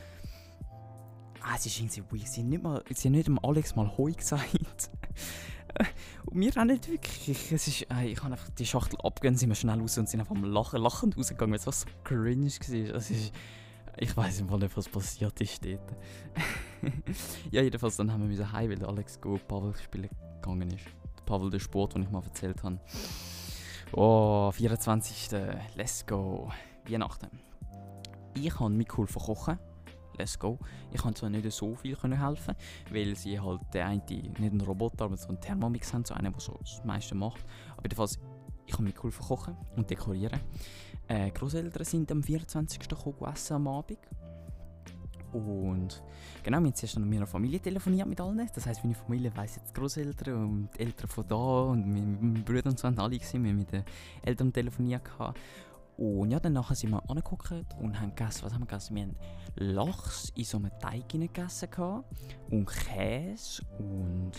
[1.44, 2.28] Ah, es ist irgendwie weird.
[2.28, 4.52] Sie haben nicht, mal, sie haben nicht dem Alex mal Hoi gesagt.
[6.26, 7.52] und wir auch nicht wirklich.
[7.52, 10.20] Es ist, äh, ich habe einfach die Schachtel abgegeben, sind wir schnell raus und sind
[10.20, 13.02] einfach am Lachen, lachend rausgegangen, weil es so cringe war.
[13.98, 15.96] Ich weiß nicht, was passiert ist dort.
[17.52, 20.10] ja, jedenfalls dann haben wir müssen heim, weil Alex Go Pavel spielen
[20.42, 20.86] gegangen ist.
[21.26, 22.80] Pavel der Sport, den ich mal erzählt habe.
[23.94, 25.30] Oh, 24.
[25.76, 26.50] Let's go.
[26.88, 27.30] Weihnachten.
[28.34, 29.60] Ich habe mich cool verkochen.
[30.18, 30.60] Let's go.
[30.92, 32.56] Ich konnte zwar nicht so viel helfen,
[32.90, 36.32] weil sie halt der eine, nicht ein Roboter, aber so einen Thermomix haben, so einen,
[36.32, 37.44] der so das meiste macht.
[37.74, 38.20] Aber jedenfalls,
[38.66, 40.40] ich habe mich cool verkochen und dekorieren.
[41.12, 42.88] Äh, Großeltern sind am 24.
[42.88, 44.00] gekommen essen am Abend.
[45.34, 46.02] Und
[46.42, 48.50] genau, wir haben zuerst noch mit meiner Familie telefoniert mit allen.
[48.56, 52.70] Das heisst, meine Familie weiss jetzt Großeltern und die Eltern von da und meine, Brüder
[52.70, 53.44] und so haben alle gesehen.
[53.44, 53.84] Wir haben mit den
[54.22, 55.04] Eltern telefoniert.
[55.04, 55.38] Gehabt.
[55.98, 58.46] Und ja, dann sind wir angeguckt und haben gegessen.
[58.46, 58.96] Was haben wir gegessen?
[58.96, 59.16] Wir haben
[59.56, 62.04] Lachs in so einem Teig gegessen
[62.50, 64.32] und Käse und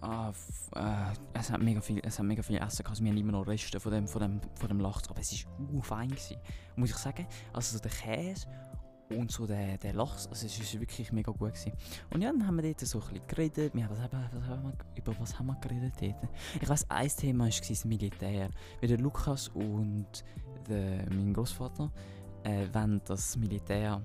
[0.00, 0.32] Ah,
[0.74, 3.02] äh, es, hat mega viel, es hat mega viel Essen gehabt.
[3.02, 5.08] Wir haben immer noch Reste von dem, von dem, von dem Lachs.
[5.08, 6.08] Aber es war uh, fein.
[6.08, 6.36] Gewesen.
[6.76, 7.26] Muss ich sagen.
[7.52, 8.46] Also so der Käse
[9.10, 10.26] und so der, der Lachs.
[10.28, 11.54] Also es war wirklich mega gut.
[11.54, 11.72] Gewesen.
[12.12, 13.74] Und ja, dann haben wir dort so ein bisschen geredet.
[13.74, 16.30] Wir, haben, was haben wir, über was haben wir geredet dort?
[16.60, 18.50] Ich weiss, ein Thema war das Militär.
[18.80, 20.24] Wie der Lukas und
[20.68, 21.90] der, mein Großvater
[22.46, 24.02] äh, wenn das Militär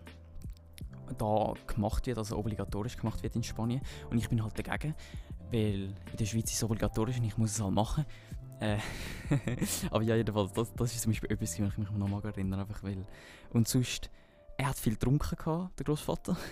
[1.18, 3.82] da gemacht wird, also obligatorisch gemacht wird in Spanien.
[4.10, 4.96] Und ich bin halt dagegen,
[5.52, 8.06] weil in der Schweiz ist es obligatorisch und ich muss es halt machen.
[8.60, 8.78] Äh,
[9.92, 12.62] aber ja, jedenfalls, das, das ist zum Beispiel etwas, was ich mich noch mal erinnere,
[12.62, 13.06] einfach weil.
[13.52, 14.10] Und sonst,
[14.58, 16.38] er hat viel getrunken, gehabt, der Großvater.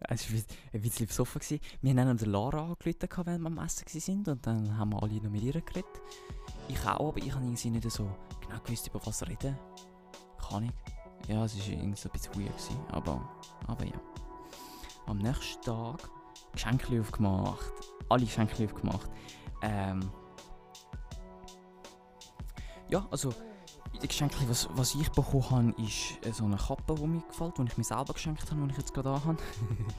[0.00, 0.40] Es war
[0.74, 1.40] ein bisschen besoffen.
[1.40, 1.60] Gewesen.
[1.80, 4.34] Wir haben dann Lara angerufen, während wir am Essen waren.
[4.34, 5.86] Und dann haben wir alle noch mit ihr geredet.
[6.68, 8.08] Ich auch, aber ich habe irgendwie nicht so
[8.40, 9.58] genau gewusst, über was reden.
[10.46, 11.28] Kann ich.
[11.28, 12.56] Ja, es war irgendwie so ein bisschen weird.
[12.56, 13.28] Gewesen, aber,
[13.66, 14.00] aber ja.
[15.06, 16.10] Am nächsten Tag
[16.58, 17.72] Geschenke aufgemacht.
[18.08, 19.08] Alle Geschenke aufgemacht.
[19.62, 20.00] Ähm,
[22.88, 23.32] ja, also
[24.02, 27.58] die Geschenke, was, was ich bekommen habe, ist äh, so eine Kappe, die mir gefällt,
[27.58, 29.36] die ich mir selber geschenkt habe, die ich jetzt gerade habe.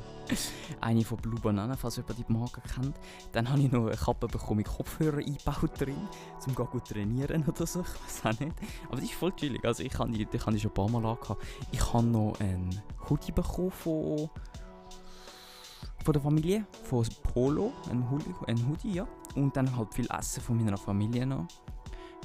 [0.82, 2.96] eine von Blue Banana, falls jemand die Marke kennt.
[3.32, 6.08] Dann habe ich noch eine Kappe bekommen mit Kopfhörer eingebaut drin,
[6.46, 8.56] um gut trainieren oder so, ich weiß auch nicht.
[8.90, 10.90] Aber die ist voll chillig, also ich habe die, die, habe die schon ein paar
[10.90, 11.42] Mal angehabt.
[11.72, 14.30] Ich habe noch einen Hoodie bekommen von
[16.04, 19.08] von der Familie, von Polo, ein Hoodie, ein Hoodie, ja.
[19.36, 21.48] Und dann halt viel Essen von meiner Familie noch.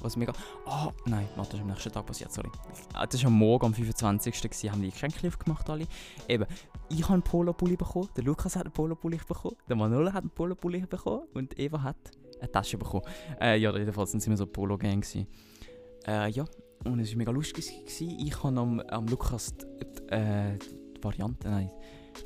[0.03, 0.33] Was mega.
[0.67, 2.51] Ah, oh, nein, warte, das ist am nächsten Tag passiert, sorry.
[2.93, 4.43] Ah, das war am Morgen, am 25.
[4.43, 5.87] Gewesen, haben die Geschenke gemacht alle.
[6.29, 6.47] Eben,
[6.91, 10.31] ich habe einen Polo-Pulli bekommen, der Lukas hat einen Polo-Pulli bekommen, der Manolo hat einen
[10.31, 11.97] Polo-Pulli bekommen und Eva hat
[12.41, 13.05] eine Tasche bekommen.
[13.41, 15.05] Äh, ja, jedenfalls sind wir so Polo-Gang
[16.07, 16.45] Äh, ja,
[16.85, 17.71] und es war mega lustig.
[17.81, 18.19] Gewesen.
[18.19, 21.71] Ich habe am, am Lukas die, äh, die Variante, nein,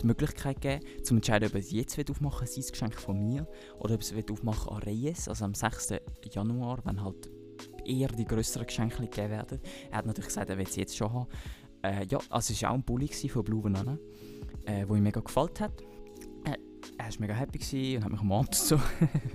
[0.03, 3.46] die Möglichkeit gegeben, zu entscheiden, ob es jetzt aufmachen will, sein Geschenk von mir,
[3.79, 5.94] oder ob es aufmachen an Reyes, also am 6.
[6.33, 7.31] Januar, wenn halt
[7.85, 9.61] eher die größeren Geschenke gegeben werden.
[9.90, 11.29] Er hat natürlich gesagt, er will es jetzt schon haben.
[11.83, 13.98] Äh, ja, also es war auch ein Bulli von Blue Banana,
[14.66, 15.81] äh, wo ihm mega gefallen hat.
[16.44, 16.57] Äh,
[16.98, 18.55] er war mega happy und hat mich umarmt.
[18.55, 18.81] So.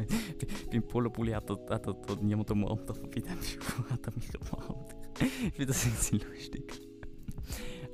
[0.71, 4.05] Beim Polo Bulli hat er, hat er, hat niemand umarmt, aber bei dem Schuh hat
[4.05, 4.95] er mich umarmt.
[5.19, 6.81] ich finde das irgendwie lustig.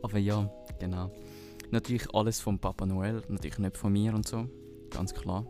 [0.02, 1.12] Aber ja, genau.
[1.72, 4.48] Natürlich alles vom Papa Noel, natürlich nicht von mir und so,
[4.90, 5.46] ganz klar.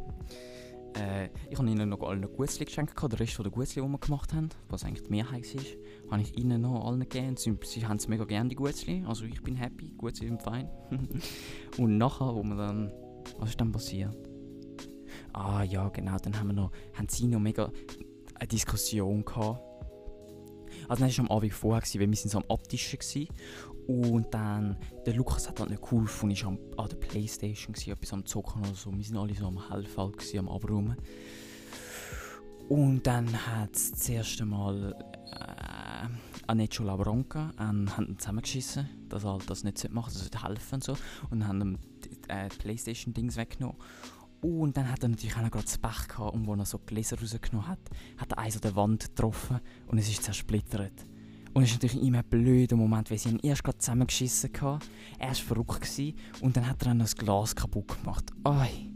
[0.95, 4.33] Äh, ich habe ihnen noch allen Gutzli geschenkt, den Rest der Gutzli, die wir gemacht
[4.33, 7.37] haben, was eigentlich die Mehrheit war, habe ich ihnen noch allen gegeben.
[7.37, 10.69] Sie, sie haben es mega gerne, die Gutzli, also ich bin happy, Gutzli sind fein.
[11.77, 12.91] und nachher, wo wir dann,
[13.37, 14.17] was ist dann passiert?
[15.31, 17.71] Ah ja, genau, dann haben wir noch, haben sie noch mega
[18.35, 19.68] eine Diskussion gehabt.
[20.89, 22.99] Also das war am Abend vorher, weil wir sind so am Abtischen
[23.87, 28.13] und dann, der Lukas hat halt nicht geholfen ich war an der Playstation, gewesen, etwas
[28.13, 28.91] am Zocken oder so.
[28.91, 29.59] Wir waren alle so am
[30.11, 30.95] gewesen, am Abräumen.
[32.69, 34.95] Und dann hat es das erste Mal
[35.31, 36.07] äh,
[36.45, 40.83] Anecho Labronca ähm, haben zusammengeschissen, dass er halt das nicht machen sollte, das helfen und
[40.83, 40.97] so.
[41.31, 43.77] Und haben ihm die, äh, die Playstation-Dings weggenommen.
[44.41, 46.79] Und dann hat er natürlich auch noch gerade das Pech gehabt, und wo er so
[46.79, 47.79] Gläser rausgenommen hat,
[48.17, 51.05] hat er eins an der Wand getroffen und es ist zersplittert.
[51.53, 54.85] Und es ist natürlich immer ein blöder Moment, weil sie ihn erst gerade zusammengeschissen hatten.
[55.17, 58.31] Er war verrückt gewesen, und dann hat er dann das Glas kaputt gemacht.
[58.45, 58.89] Oi.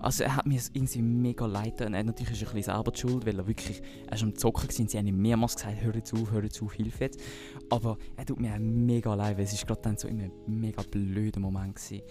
[0.00, 2.92] Also er hat mir irgendwie mega leid und er natürlich ist er ein bisschen selber
[2.92, 5.82] die schuld, weil er wirklich, er ist am Zocken gewesen, sie haben ihm mehrmals gesagt,
[5.82, 7.20] hör zu, hör zu, hilf jetzt.
[7.68, 10.82] Aber er tut mir mega leid, weil es ist gerade dann so immer ein mega
[10.82, 12.02] blöder Moment gewesen.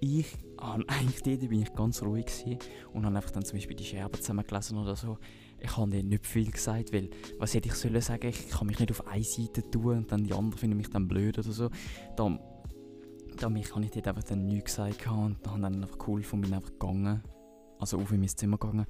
[0.00, 2.58] Ich, eigentlich dort bin ich ganz ruhig gewesen
[2.92, 5.18] und habe einfach dann zum Beispiel die Scherben zusammengelesen oder so
[5.60, 8.78] ich habe denen nicht viel gesagt, weil was hätte ich sollen sagen, ich kann mich
[8.78, 11.70] nicht auf eine Seite tun und dann die anderen finden mich dann blöd oder so.
[12.16, 12.38] Da,
[13.36, 16.22] da mich habe ich dort einfach dann nichts gesagt und dann haben dann einfach cool
[16.22, 17.22] von mir einfach gegangen.
[17.78, 18.86] Also auf in mein Zimmer gegangen.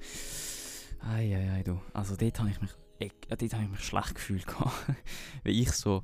[0.99, 1.79] Eieiei, du.
[1.93, 4.45] Also dort habe ich mich, ich, dort habe ich mich schlecht gefühlt
[5.43, 6.03] weil ich so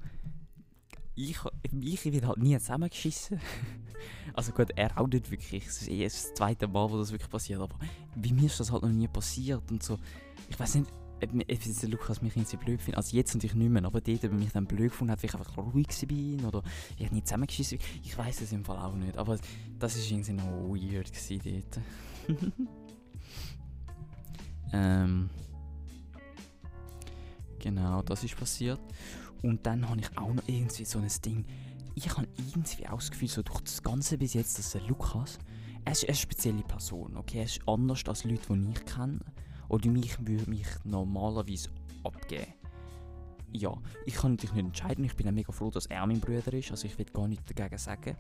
[1.18, 1.38] ich,
[1.82, 3.42] ich werde halt nie zusammengeschissen.
[4.34, 5.66] also gut, er auch nicht wirklich.
[5.66, 7.60] Es ist eh das zweite Mal, wo das wirklich passiert.
[7.60, 7.78] Aber
[8.16, 9.98] bei mir ist das halt noch nie passiert und so
[10.50, 10.92] ich weiß nicht,
[11.24, 11.32] ob,
[11.82, 12.98] der Lukas mich irgendwie blöd findet.
[12.98, 15.30] Also jetzt natürlich nicht mehr, aber dort, ob er mich dann blöd gefunden hat, weil
[15.30, 16.64] ich einfach ruhig war oder
[16.98, 19.38] ich nicht zusammengeschissen Ich weiß es im Fall auch nicht, aber
[19.80, 21.12] das war irgendwie noch weird
[21.46, 21.80] dort.
[24.74, 25.30] ähm,
[27.60, 28.80] genau, das ist passiert.
[29.44, 31.46] Und dann habe ich auch noch irgendwie so ein Ding.
[31.96, 35.40] Ich habe irgendwie auch das Gefühl, so durch das Ganze bis jetzt, dass der Lukas,
[35.86, 37.40] er ist eine spezielle Person, okay?
[37.40, 39.20] Er ist anders als Leute, die ich kenne
[39.70, 41.70] oder mich würde mich normalerweise
[42.04, 42.54] abgeben.
[43.54, 45.06] ja, ich kann natürlich nicht entscheiden.
[45.06, 46.72] Ich bin auch mega froh, dass er mein Bruder ist.
[46.72, 48.16] Also ich will gar nichts dagegen sagen.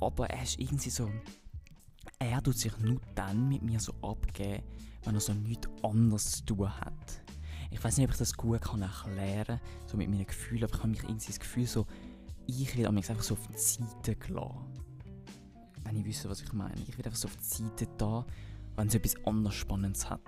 [0.00, 1.10] Aber er ist irgendwie so...
[2.18, 4.62] Er tut sich nur dann mit mir so abgeben,
[5.04, 7.22] wenn er so nichts anderes zu tun hat.
[7.70, 10.74] Ich weiß nicht, ob ich das gut kann erklären kann, so mit meinen Gefühlen, aber
[10.74, 11.86] ich habe mich irgendwie das Gefühl so,
[12.46, 14.64] ich will einfach so auf die Seite gelassen.
[15.82, 16.74] Wenn ich wüsste, was ich meine.
[16.88, 18.24] Ich will einfach so auf die Seite da,
[18.76, 20.20] wenn es etwas anderes Spannendes hat.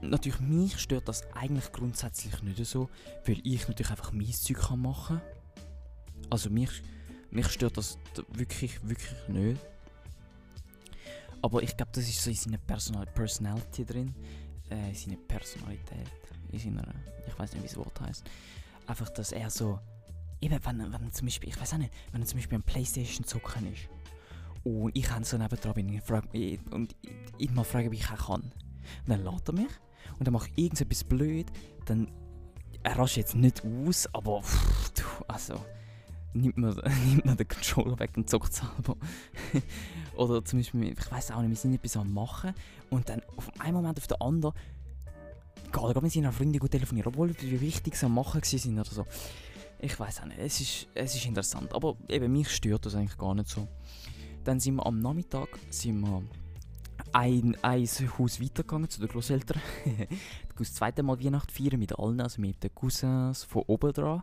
[0.00, 2.90] Natürlich, mich stört das eigentlich grundsätzlich nicht so,
[3.26, 5.22] weil ich natürlich einfach mein Zeug machen kann.
[6.30, 6.82] Also mich,
[7.30, 7.98] mich stört das
[8.32, 9.60] wirklich, wirklich nicht.
[11.42, 14.14] Aber ich glaube, das ist so in seiner Personal Personality drin.
[14.70, 16.10] Äh, in seiner Personalität.
[16.52, 16.84] In seiner,
[17.26, 18.24] ich weiß nicht, wie das Wort heißt.
[18.86, 19.78] Einfach, dass er so.
[20.40, 23.26] Eben, wenn, wenn zum Beispiel, ich weiß auch nicht, wenn er zum Beispiel am Playstation
[23.26, 23.88] zocken ist.
[24.64, 26.96] Und ich habe so nebendran bin frag, und
[27.38, 28.42] ich, mal frage, wie ich auch kann.
[28.42, 29.70] Und dann lädt er mich
[30.18, 31.46] und dann mache ich irgendetwas blöd,
[31.86, 32.10] dann
[32.82, 35.54] er rastet jetzt nicht aus, aber pff, du, also
[36.34, 36.74] nimmt man,
[37.06, 38.96] nimmt man den Controller weg und zockt selber.
[40.16, 42.54] oder zum Beispiel, ich weiß auch nicht, wir sind etwas am machen
[42.90, 44.54] und dann auf einen Moment auf den anderen
[45.72, 49.06] geht er mit seiner Freundin gut telefonieren, obwohl wir wichtig am Machen waren oder so.
[49.80, 53.18] Ich weiß auch nicht, es ist, es ist interessant, aber eben mich stört das eigentlich
[53.18, 53.66] gar nicht so.
[54.44, 56.22] Dann sind wir am Nachmittag sind wir
[57.12, 57.86] ein, ein
[58.18, 59.60] Haus weitergegangen zu den Großeltern.
[60.58, 64.22] das zweite Mal Weihnachten feiern mit allen, also mit den Cousins von oben dran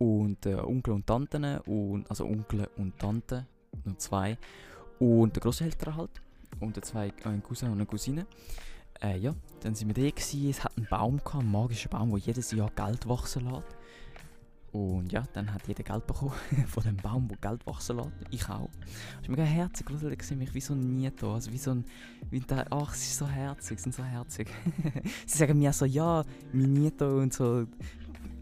[0.00, 3.46] und äh, Onkel und Tanten und also Onkel und Tante,
[3.84, 4.38] nur zwei
[4.98, 6.10] und der Großeltern halt
[6.58, 8.26] und der zwei ein Cousin und eine Cousine.
[9.02, 10.50] Äh, ja, dann sind wir da gewesen.
[10.50, 13.76] Es hat einen Baum gehabt, einen magischen Baum, der jedes Jahr Geld wachsen lässt.
[14.72, 16.32] Und ja, dann hat jeder Geld bekommen
[16.66, 18.10] von dem Baum, der Geld wachsen lässt.
[18.30, 18.70] Ich auch.
[18.80, 21.34] Das ist mega herzig, gruselig war mich wie so ein Nieto.
[21.34, 21.84] Also wie so ein,
[22.30, 24.48] wie der, ach, sie ist so herzig, sie sind so herzig.
[25.26, 27.66] sie sagen mir so, ja, mein Nieto und so.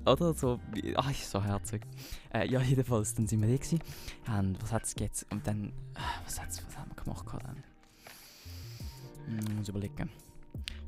[0.08, 0.58] Oder so,
[0.96, 1.82] ach, ist so herzig.
[2.32, 3.80] Äh, ja, jedenfalls, dann sind wir da gewesen.
[4.26, 5.72] Und was hat es jetzt, und dann,
[6.24, 7.62] was, hat's, was haben wir gemacht dann?
[9.26, 10.08] Hm, muss überlegen.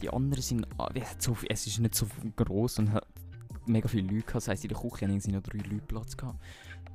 [0.01, 0.91] Die anderen sind, ah,
[1.49, 2.07] es ist nicht so
[2.37, 3.07] groß und hat
[3.67, 4.37] mega viele Leute gehabt.
[4.37, 6.39] Das heisst, in der Küche hatten sie noch drei Leute Platz gehabt,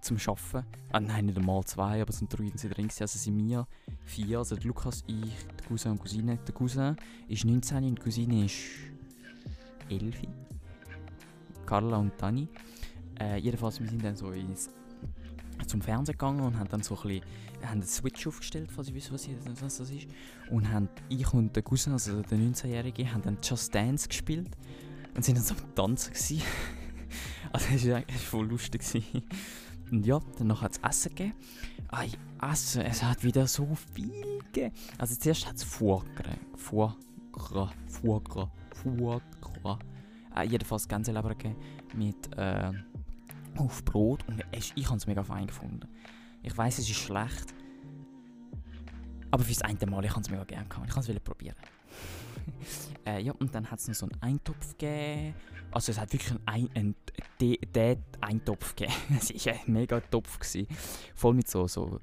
[0.01, 0.67] zum Arbeiten.
[0.91, 2.89] Ah, nein, nicht einmal zwei, aber es sind drei sind drin.
[2.99, 3.67] Also sind wir
[4.03, 6.37] vier, also Lukas, ich, der Cousin und Cousine.
[6.37, 6.95] Der Cousin
[7.27, 8.55] ist 19 und die Cousine ist
[9.89, 10.23] 11.
[11.65, 12.47] Carla und Dani.
[13.19, 14.69] Äh, jedenfalls, wir sind dann so ins,
[15.67, 17.23] zum Fernsehen gegangen und haben dann so ein bisschen
[17.65, 19.29] haben den Switch aufgestellt, falls ich weiß, was,
[19.61, 20.07] was das ist.
[20.49, 24.49] Und haben, ich und der Cousin, also der 19-Jährige, haben dann Just Dance gespielt.
[25.15, 26.13] Und sind dann so am Tanzen
[27.51, 28.81] also es war voll lustig.
[29.91, 31.33] Und ja, danach hat es Essen gegeben.
[31.89, 34.75] Ay, Essen, es hat wieder so viel gegeben.
[34.97, 36.03] Also zuerst hat es Foie
[36.55, 36.93] Foie
[37.31, 39.79] Gras, Foie Gras, Foie Gras.
[40.35, 41.55] Äh, jedenfalls Gänseleber gegeben
[41.93, 42.71] mit äh,
[43.57, 44.27] auf Brot.
[44.27, 45.87] Und ich, ich habe es mega fein gefunden.
[46.43, 47.53] Ich weiß, es ist schlecht.
[49.31, 50.87] Aber fürs eine Mal, ich habe es mega gerne gehabt.
[50.87, 51.55] Ich kann es probieren.
[53.05, 55.33] äh, ja, und dann hat es noch so einen Eintopf gegeben.
[55.71, 56.95] Also es hat wirklich einen, einen,
[57.41, 58.93] einen Eintopf gegeben.
[59.19, 60.39] es war ein mega Topf.
[60.39, 60.67] Gewesen.
[61.15, 61.99] Voll mit so, so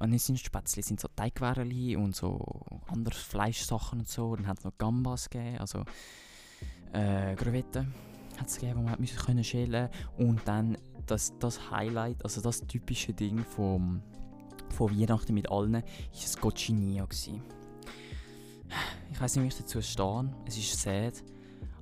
[0.00, 4.36] äh, nicht sind Spätzle, sind so Teigwärli und so andere Fleischsachen und so.
[4.36, 5.84] Dann hat es noch Gambas gegeben, also
[6.92, 7.92] äh, Crevetten
[8.38, 12.60] hat es gegeben, die man müssen können schälen Und dann das, das Highlight, also das
[12.66, 14.02] typische Ding vom,
[14.70, 17.06] von Weihnachten mit allen, war das Coccinillo.
[17.06, 17.42] Gewesen.
[19.12, 20.34] Ich weiß nicht, wie ich dazu stehe.
[20.46, 21.22] Es ist sad.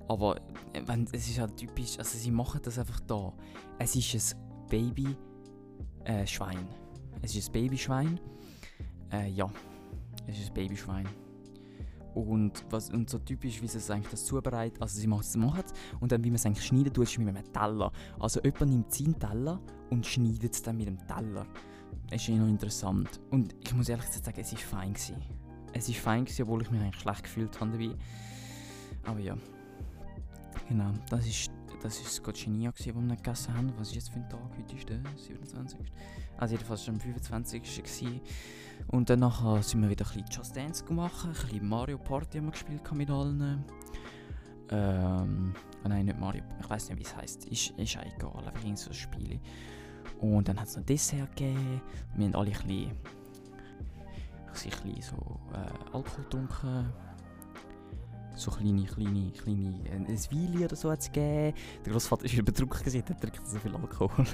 [0.09, 0.37] Aber
[0.73, 1.99] äh, wenn, es ist halt typisch.
[1.99, 3.33] Also, sie machen das einfach da.
[3.79, 5.17] Es ist ein Babyschwein.
[6.05, 6.25] Äh,
[7.23, 8.21] es ist ein Babyschwein.
[9.11, 9.51] Äh, ja,
[10.27, 11.09] es ist ein Babyschwein.
[12.15, 15.37] Und, was, und so typisch, wie sie es eigentlich das zubereitet, also sie macht es
[15.37, 15.65] machen
[16.01, 17.91] und dann, wie man es eigentlich schneiden tut, ist mit einem Teller.
[18.21, 21.47] Also jemand nimmt seinen Teller und schneidet es dann mit dem Teller.
[22.09, 23.21] Das ist eh noch interessant.
[23.31, 24.93] Und ich muss ehrlich sagen, es war fein.
[24.93, 25.17] Gewesen
[25.75, 27.95] es war fein, gewesen, obwohl ich mich eigentlich schlecht gefühlt habe dabei.
[29.05, 29.37] Aber ja.
[30.69, 31.51] Genau, das ist
[31.85, 33.75] das ist das Coccinia, das wir gegessen haben.
[33.77, 34.41] Was ist jetzt für ein Tag?
[34.57, 35.79] Heute ist der 27.
[36.39, 37.63] Also jedenfalls am 25.
[37.63, 38.21] Gewesen.
[38.89, 39.21] Und dann
[39.63, 42.91] sind wir wieder ein bisschen Just Dance gemacht, ein bisschen Mario Party haben wir gespielt
[42.93, 43.65] mit allen.
[44.71, 45.55] Ähm,
[45.85, 47.45] oh nein, nicht Mario, ich weiß nicht wie es heisst.
[47.45, 49.39] Ist, ist auch egal, einfach irgend so ein Spiel.
[50.21, 51.83] Und dann hat es noch Dessert gegeben.
[52.17, 52.91] Wir haben alle ein bisschen
[54.47, 56.93] ein bisschen so äh, Alkohol getrunken.
[58.37, 61.57] So kleine, kleine, kleine, äh, ein Weile oder so hat es gegeben.
[61.85, 64.27] Der Großvater war betrunken, gewesen, der trinkt so viel Alkohol.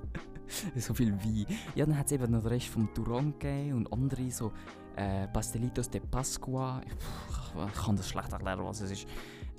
[0.76, 1.46] so viel Wein.
[1.74, 4.52] Ja, dann hat es eben noch den Rest vom Duran gegeben und andere so
[4.96, 6.80] äh, Pastelitos de Pascua.
[6.84, 9.06] Ich, ich, kann das schlecht erklären, was es ist.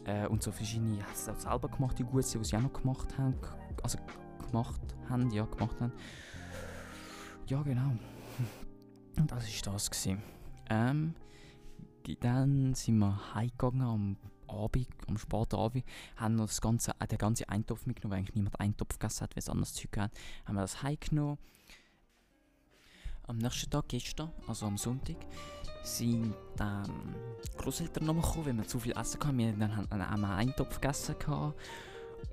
[0.06, 3.36] Äh, und so verschiedene, ja, selber gemachte Gutse, die sie auch noch gemacht haben.
[3.84, 4.00] Also
[4.50, 5.94] gemacht haben, ja, gemacht haben.
[7.48, 7.92] Ja, genau.
[9.18, 9.90] Und das war das.
[9.90, 10.22] Gewesen.
[10.70, 11.14] Ähm,
[12.16, 15.84] dann sind wir heimgegangen am Abend, am späten Abend,
[16.16, 19.36] haben noch das ganze, äh, den ganzen Eintopf mitgenommen, weil eigentlich niemand Eintopf gegessen hat,
[19.36, 20.12] weil es anderes Zeug hat.
[20.46, 21.38] Haben wir das heimgenommen.
[23.24, 25.18] Am nächsten Tag, gestern, also am Sonntag,
[25.84, 26.90] sind dann
[27.58, 29.38] Großeltern noch gekommen, weil wir zu viel Essen hatten.
[29.38, 31.16] Wir dann haben einmal einen Eintopf gegessen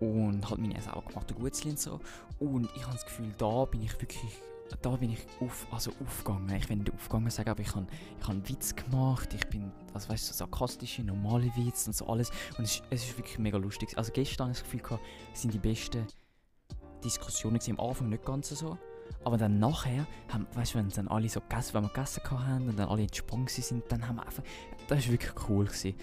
[0.01, 2.01] und halt meine selber gemachte Gutzli und so.
[2.39, 4.41] Und ich habe das Gefühl, da bin ich wirklich
[4.83, 6.55] da bin ich auf, also aufgegangen.
[6.57, 7.87] Ich will nicht aufgegangen sagen, aber ich habe
[8.21, 9.35] ich hab Witz gemacht.
[9.35, 12.31] Ich bin, also weißt du, so sarkastische, normale Witze und so alles.
[12.59, 13.97] Und es, es ist wirklich mega lustig.
[13.97, 15.03] Also gestern habe ich das Gefühl gehabt,
[15.33, 16.07] es sind die besten
[17.03, 17.79] Diskussionen gewesen.
[17.79, 18.79] Am Anfang nicht ganz so.
[19.23, 22.69] Aber dann nachher, haben, weißt du, wenn dann alle so gegessen, wenn wir gegessen haben
[22.69, 24.43] und dann alle entspannt sind, dann haben wir einfach,
[24.89, 25.65] das war wirklich cool.
[25.65, 25.95] Gewesen.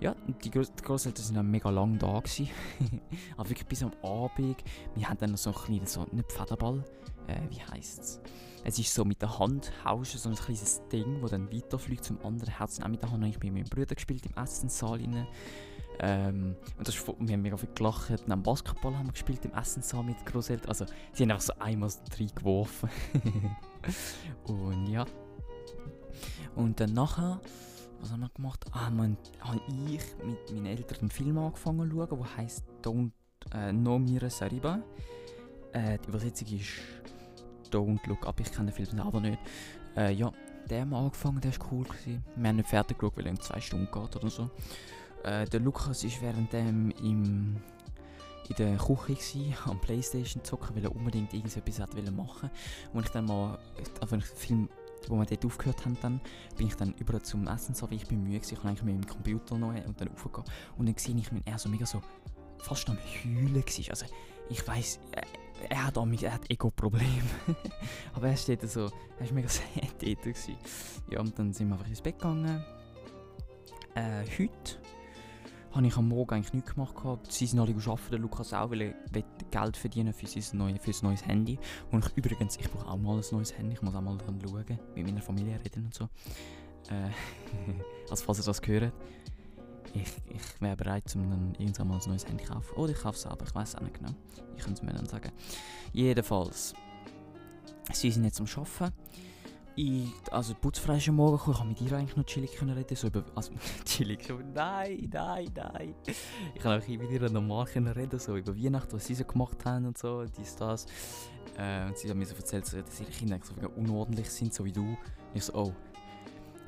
[0.00, 0.14] Ja,
[0.44, 2.08] die, Groß die Großeltern sind dann mega lang da
[3.36, 4.62] aber wirklich bis am Abend.
[4.94, 6.82] Wir haben dann noch so ein kleines, so, nicht Federball,
[7.30, 8.20] äh, wie heisst es?
[8.62, 12.22] Es ist so mit der Hand hauschen, so ein kleines Ding, das dann weiterfliegt zum
[12.24, 12.82] anderen Herzen.
[12.84, 14.98] Auch mit der Hand habe ich mit meinem Bruder gespielt im Essenssaal.
[14.98, 15.26] Rein.
[16.02, 18.12] Ähm, und das ist, wir haben mega viel gelacht.
[18.26, 20.68] Dann Basketball haben wir gespielt im Essenssaal mit Großeltern.
[20.68, 22.90] Also, sie haben einfach so einmal reingeworfen.
[24.44, 25.06] und ja.
[26.54, 27.40] Und dann nachher,
[28.00, 28.64] was haben wir gemacht?
[28.72, 33.12] Ah, man, habe ich mit meinen Eltern einen Film angefangen zu schauen, der heisst Don't
[33.54, 34.82] äh, No Mira Sariba.
[35.72, 36.68] Äh, die Übersetzung ist
[37.70, 38.40] Don't Look Up.
[38.40, 39.38] Ich kenne den Film aber nicht.
[39.96, 40.32] Äh, ja,
[40.68, 41.84] der haben wir angefangen, der war cool.
[41.84, 42.24] Gewesen.
[42.36, 44.50] Wir haben nicht fertig geschaut, weil er in zwei Stunden geht oder so.
[45.24, 47.56] Äh, der Lukas war währenddem im,
[48.48, 52.50] in der Küche gewesen, am Playstation zocken, weil er unbedingt irgendetwas hat machen
[52.92, 53.58] Und ich dann mal,
[54.00, 54.68] also den Film,
[55.08, 56.20] wo wir dort aufgehört haben, dann,
[56.56, 58.94] bin ich dann über zum Essen so, wie ich bin müde gewesen, ich eigentlich mit
[58.94, 60.44] dem Computer noch und dann aufgehen.
[60.78, 62.02] Und dann sehe ich, wie er so mega so
[62.58, 63.90] fast am Heulen war.
[63.90, 64.06] Also
[64.48, 65.00] ich weiß,
[65.68, 67.22] er, hat, er hat Ego-Probleme.
[68.14, 69.64] Aber er steht so, er war mega sad
[70.00, 70.26] dort.
[71.10, 72.64] Ja, und dann sind wir einfach ins Bett gegangen.
[73.94, 74.78] Äh, heute
[75.72, 76.96] habe ich am Morgen eigentlich nichts gemacht.
[76.96, 77.32] Gehabt.
[77.32, 78.94] Sie sind alle arbeiten, der Lukas auch, weil er
[79.50, 81.58] Geld verdienen für sein, neue, für sein neues Handy.
[81.90, 84.38] Und ich übrigens, ich brauche auch mal ein neues Handy, ich muss auch mal dran
[84.44, 86.04] schauen, mit meiner Familie reden und so.
[86.90, 87.10] Äh,
[88.10, 88.92] also falls ihr das gehört.
[89.94, 92.74] Ich, ich wäre bereit, um dann irgendwann mal ein neues Handy zu kaufen.
[92.76, 94.12] Oder ich kaufe es selber, ich weiß auch nicht genau.
[94.56, 95.32] Ich könnte es mir dann sagen.
[95.92, 96.74] Jedenfalls,
[97.92, 98.92] sie sind jetzt am Arbeiten
[99.76, 102.76] ich, also putzfrei ist am Morgen gekommen, ich konnte mit ihr eigentlich noch chillig können
[102.76, 103.52] reden, so über, also
[103.84, 105.94] chillig, so, nein, nein, nein.
[106.54, 109.64] Ich kann auch mit ihr normal können reden, so über Weihnachten, was sie so gemacht
[109.64, 110.86] haben und so, dies, das.
[111.56, 114.64] Äh, und sie hat mir so erzählt, so, dass ihre Kinder so unordentlich sind, so
[114.64, 114.82] wie du.
[114.82, 114.98] Und
[115.34, 115.72] ich so, oh,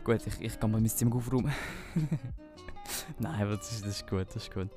[0.05, 1.53] gut, ich, ich kann mal mein Zimmer aufräumen.
[3.19, 4.69] nein, das ist, das ist gut, das ist gut.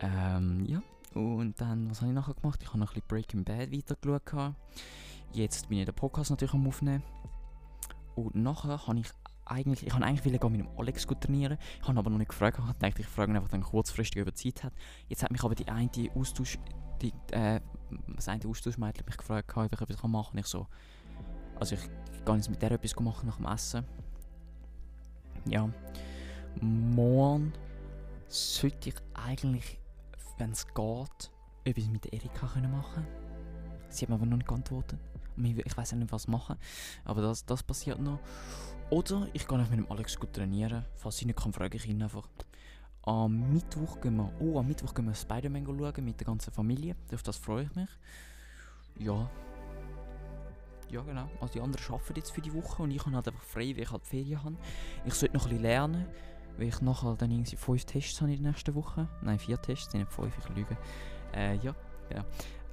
[0.00, 0.82] Ähm, ja,
[1.14, 2.60] und dann, was habe ich nachher gemacht?
[2.62, 4.54] Ich habe noch ein bisschen Breaking Bad weitergeschaut.
[5.32, 7.02] Jetzt bin ich den Podcast natürlich am Aufnehmen.
[8.14, 9.08] Und nachher habe ich
[9.44, 12.78] eigentlich, ich habe eigentlich mit dem Alex trainieren, ich habe aber noch nicht gefragt, ich
[12.78, 14.72] dachte, ich frage ihn einfach dann kurzfristig, ob er Zeit hat.
[15.08, 16.58] Jetzt hat mich aber die eine Austausch,
[17.00, 17.60] die, äh,
[18.14, 20.38] das eine Austauschmädchen mich gefragt, ob ich etwas machen kann.
[20.40, 20.66] Ich so,
[21.60, 23.84] also ich kann jetzt mit der etwas machen nach dem Essen.
[25.46, 25.70] Ja,
[26.60, 27.52] morgen
[28.28, 29.78] sollte ich eigentlich,
[30.38, 31.30] wenn es geht,
[31.64, 33.06] etwas mit Erika machen können.
[33.88, 34.98] Sie hat mir aber noch nicht geantwortet
[35.44, 36.56] ich weiß nicht, was machen.
[37.04, 38.20] Aber das, das passiert noch.
[38.90, 40.84] Oder ich kann mit dem Alex gut trainieren.
[40.94, 42.28] Falls ich nicht kann, frage ich ihn einfach.
[43.02, 46.96] Am Mittwoch gehen wir, oh, am Mittwoch gehen wir Spider-Man schauen mit der ganzen Familie.
[47.12, 47.88] Auf das freue ich mich.
[48.98, 49.30] Ja.
[50.90, 51.28] Ja, genau.
[51.40, 53.82] Also die anderen arbeiten jetzt für die Woche und ich habe halt einfach frei, weil
[53.82, 54.56] ich halt Ferien habe.
[55.04, 56.06] Ich sollte noch ein bisschen lernen,
[56.58, 59.08] weil ich nachher dann irgendwie fünf Tests habe in der nächsten Woche.
[59.22, 60.76] Nein, vier Tests, sind nicht fünf, ich lüge.
[61.34, 61.74] Äh, ja,
[62.12, 62.24] ja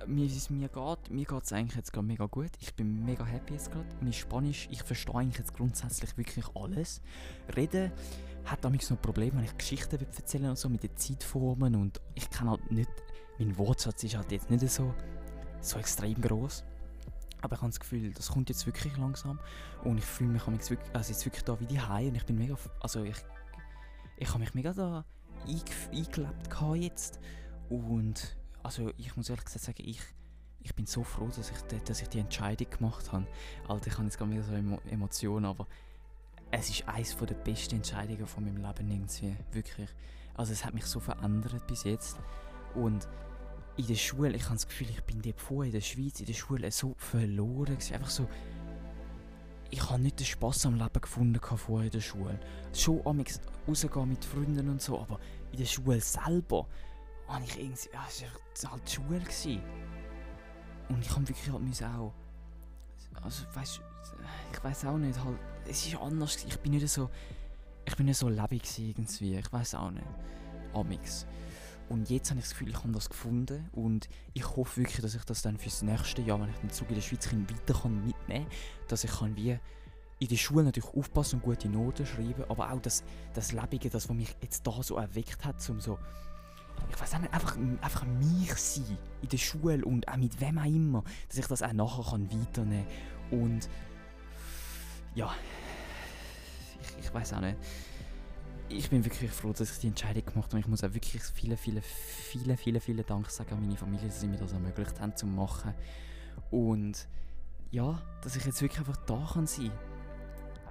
[0.08, 2.52] wie es mir geht, mir geht es eigentlich jetzt gerade mega gut.
[2.60, 3.88] Ich bin mega happy jetzt gerade.
[4.02, 7.02] Mein Spanisch, ich verstehe eigentlich jetzt grundsätzlich wirklich alles.
[7.56, 7.92] Reden
[8.46, 12.30] hat damit noch Probleme, wenn ich Geschichten erzählen und so mit den Zeitformen und ich
[12.30, 12.90] kann halt nicht,
[13.40, 14.94] mein Wortschatz ist halt jetzt nicht so,
[15.62, 16.64] so extrem groß.
[17.42, 19.40] Aber ich habe das Gefühl, das kommt jetzt wirklich langsam
[19.84, 22.56] und ich fühle mich wirklich, also jetzt wirklich da wie die und ich bin mega,
[22.80, 23.18] also ich,
[24.24, 25.06] ich habe mich mega da
[25.46, 27.20] eingelebt jetzt
[27.70, 30.00] und also ich muss ehrlich gesagt sagen, ich,
[30.62, 33.28] ich bin so froh, dass ich, dass ich die Entscheidung gemacht habe.
[33.68, 34.54] Alter, ich habe jetzt gar wieder so
[34.90, 35.68] Emotionen, aber
[36.52, 39.90] es ist eines der besten Entscheidungen von meinem Leben irgendwie, wirklich.
[40.36, 42.18] Also es hat mich so verändert bis jetzt
[42.76, 43.08] und
[43.76, 46.28] in der Schule, ich habe das Gefühl, ich bin dort vorher in der Schweiz, in
[46.28, 48.30] der Schule so verloren einfach so
[49.74, 52.40] ich habe nicht den Spass am Leben gefunden vorher in der Schule.
[52.74, 53.24] Schon am
[53.68, 55.20] rausgehen mit Freunden und so, aber
[55.52, 56.68] in der Schule selber,
[57.28, 59.20] habe ich irgendwie, ja, es war halt die Schule.
[59.20, 59.62] Gewesen.
[60.90, 62.14] Und ich habe wirklich halt müssen auch,
[63.24, 63.82] also weißt
[64.52, 66.46] ich weiß auch nicht, halt, es ist anders.
[66.46, 67.10] Ich bin nicht so,
[67.86, 70.06] ich bin nicht so lebendig irgendwie, ich weiß auch nicht,
[70.76, 71.26] amix.
[71.90, 75.16] Und jetzt habe ich das Gefühl, ich habe das gefunden und ich hoffe wirklich, dass
[75.16, 78.06] ich das dann fürs nächste Jahr, wenn ich den Zug in der Schweiz weiter kann
[78.06, 79.60] mitnehmen kann, dass ich kann wie
[80.20, 83.04] in der Schule natürlich aufpassen und gute Noten schreiben, aber auch das,
[83.34, 86.00] das Lebige, das, was mich jetzt da so erweckt hat, um so,
[86.90, 90.66] ich weiß nicht, einfach, einfach mich sein in der Schule und auch mit wem auch
[90.66, 92.86] immer, dass ich das auch nachher kann weiternehmen
[93.30, 93.40] kann.
[93.40, 93.70] Und
[95.16, 95.34] ja,
[96.82, 97.58] ich, ich weiß auch nicht
[98.78, 100.60] ich bin wirklich froh, dass ich die Entscheidung gemacht habe.
[100.60, 104.22] Ich muss auch wirklich viele, viele, viele, viele, viele Dank sagen an meine Familie, dass
[104.22, 105.74] sie mir das ermöglicht haben zu machen.
[106.52, 107.08] Und
[107.72, 109.72] ja, dass ich jetzt wirklich einfach da kann sein.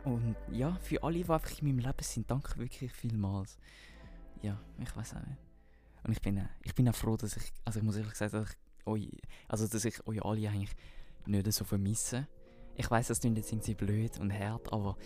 [0.05, 3.57] Und ja, für alle, die einfach in meinem Leben sind, danke wirklich vielmals.
[4.43, 5.39] Ja, ich weiß auch nicht.
[6.05, 8.33] Und ich bin, äh, ich bin auch froh, dass ich, also ich muss ehrlich sagen,
[8.33, 9.09] dass ich euch,
[9.47, 10.75] also dass ich euch alle eigentlich
[11.27, 12.27] nicht so vermisse.
[12.75, 14.97] Ich weiß, das klingt jetzt irgendwie blöd und hart, aber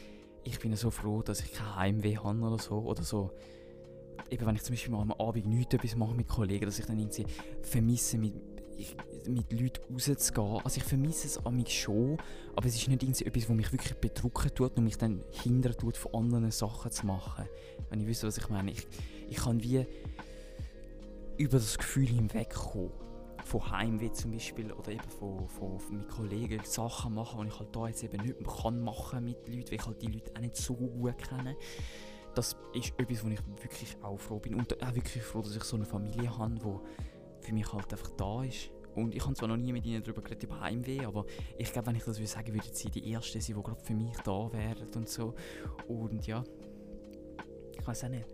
[0.46, 2.78] ich bin so froh, dass ich kein Heimweh habe oder so.
[2.78, 3.32] Oder so.
[4.30, 6.86] Eben, wenn ich zum Beispiel mal am Abend nichts etwas mache mit Kollegen, dass ich
[6.86, 7.26] dann irgendwie
[7.62, 8.32] vermisse, mit,
[8.76, 10.60] ich, mit Leuten rauszugehen.
[10.64, 12.16] Also ich vermisse es an mich schon,
[12.54, 15.76] aber es ist nicht irgendwie etwas, was mich wirklich bedrücken tut und mich dann hindern
[15.76, 17.48] tut, von anderen Sachen zu machen.
[17.90, 18.70] Wenn ich wüsste, was ich meine.
[18.70, 18.86] Ich,
[19.28, 19.84] ich kann wie
[21.36, 23.05] über das Gefühl hinwegkommen
[23.46, 27.58] von Heimweh zum Beispiel oder eben von, von, von mit Kollegen Sachen machen, die ich
[27.60, 30.32] halt da jetzt eben nicht mehr kann machen mit Leuten, weil ich halt die Leute
[30.36, 31.56] auch nicht so gut kenne.
[32.34, 35.62] Das ist etwas, wo ich wirklich auch froh bin und auch wirklich froh, dass ich
[35.62, 38.70] so eine Familie habe, die für mich halt einfach da ist.
[38.96, 41.24] Und ich habe zwar noch nie mit ihnen darüber geredet, über Heimweh, aber
[41.56, 43.94] ich glaube, wenn ich das würde sagen würde, sie die Ersten sein, die gerade für
[43.94, 45.34] mich da wären und so.
[45.86, 46.42] Und ja,
[47.78, 48.26] ich weiß auch nicht.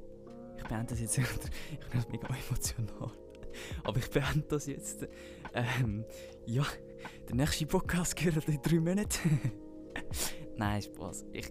[0.57, 3.13] Ich beende das jetzt, ich bin mega emotional.
[3.85, 5.07] Aber ich beende das jetzt.
[5.55, 6.05] Ähm,
[6.47, 6.65] ja,
[7.29, 9.53] der nächste Podcast gehört in drei Monaten.
[10.57, 11.27] Nein, Spaß.
[11.33, 11.51] Ich,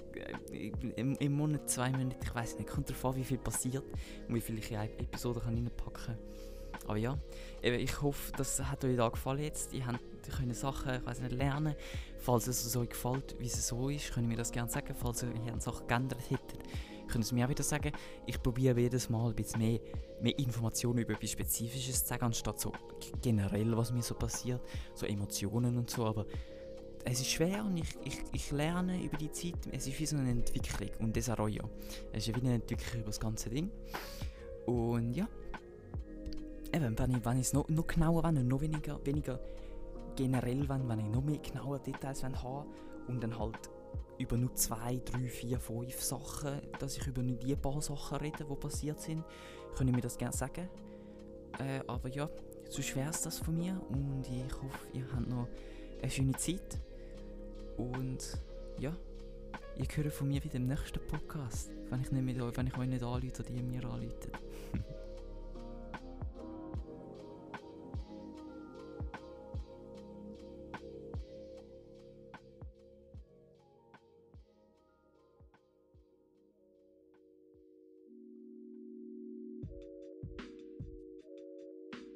[0.51, 3.83] äh, im, im, Monat, zwei Monate, ich weiß nicht, kommt darauf an, wie viel passiert
[4.27, 6.17] und wie viel ich in eine Episode kann reinpacken kann.
[6.87, 7.17] Aber ja,
[7.61, 9.73] ich hoffe, das hat euch da gefallen jetzt.
[9.73, 9.85] Ihr
[10.35, 11.75] können Sachen, ich weiß nicht, lernen.
[12.17, 14.95] Falls es euch gefällt, wie es so ist, könnt ihr mir das gerne sagen.
[14.95, 16.59] Falls ihr Sachen geändert hättet,
[17.11, 17.91] können Sie mir auch wieder sagen,
[18.25, 19.79] ich probiere jedes Mal ein bisschen mehr,
[20.21, 22.71] mehr Informationen über etwas Spezifisches zu sagen, anstatt so
[23.21, 24.61] generell, was mir so passiert,
[24.95, 26.25] so Emotionen und so, aber
[27.03, 30.17] es ist schwer und ich, ich, ich lerne über die Zeit, es ist wie so
[30.17, 31.63] eine Entwicklung und das auch ja.
[32.11, 33.71] Es ist wie eine Entwicklung über das ganze Ding.
[34.65, 35.27] Und ja,
[36.73, 39.39] eben, wenn ich, es noch, noch genauer will und noch weniger, weniger
[40.15, 42.33] generell will, wenn ich noch mehr genaue Details will
[43.07, 43.57] und dann halt
[44.21, 48.45] über nur zwei, drei, vier, fünf Sachen, dass ich über nur die paar Sachen rede,
[48.49, 49.23] die passiert sind,
[49.75, 50.69] könnt ihr mir das gerne sagen.
[51.59, 52.29] Äh, aber ja,
[52.69, 55.47] so schwer ist das von mir und ich hoffe, ihr habt noch
[56.01, 56.79] eine schöne Zeit.
[57.77, 58.37] Und
[58.79, 58.95] ja,
[59.75, 62.77] ihr hört von mir wieder im nächsten Podcast, wenn ich, nicht mit euch, wenn ich
[62.77, 64.29] euch nicht anrufe oder ihr mir anruft.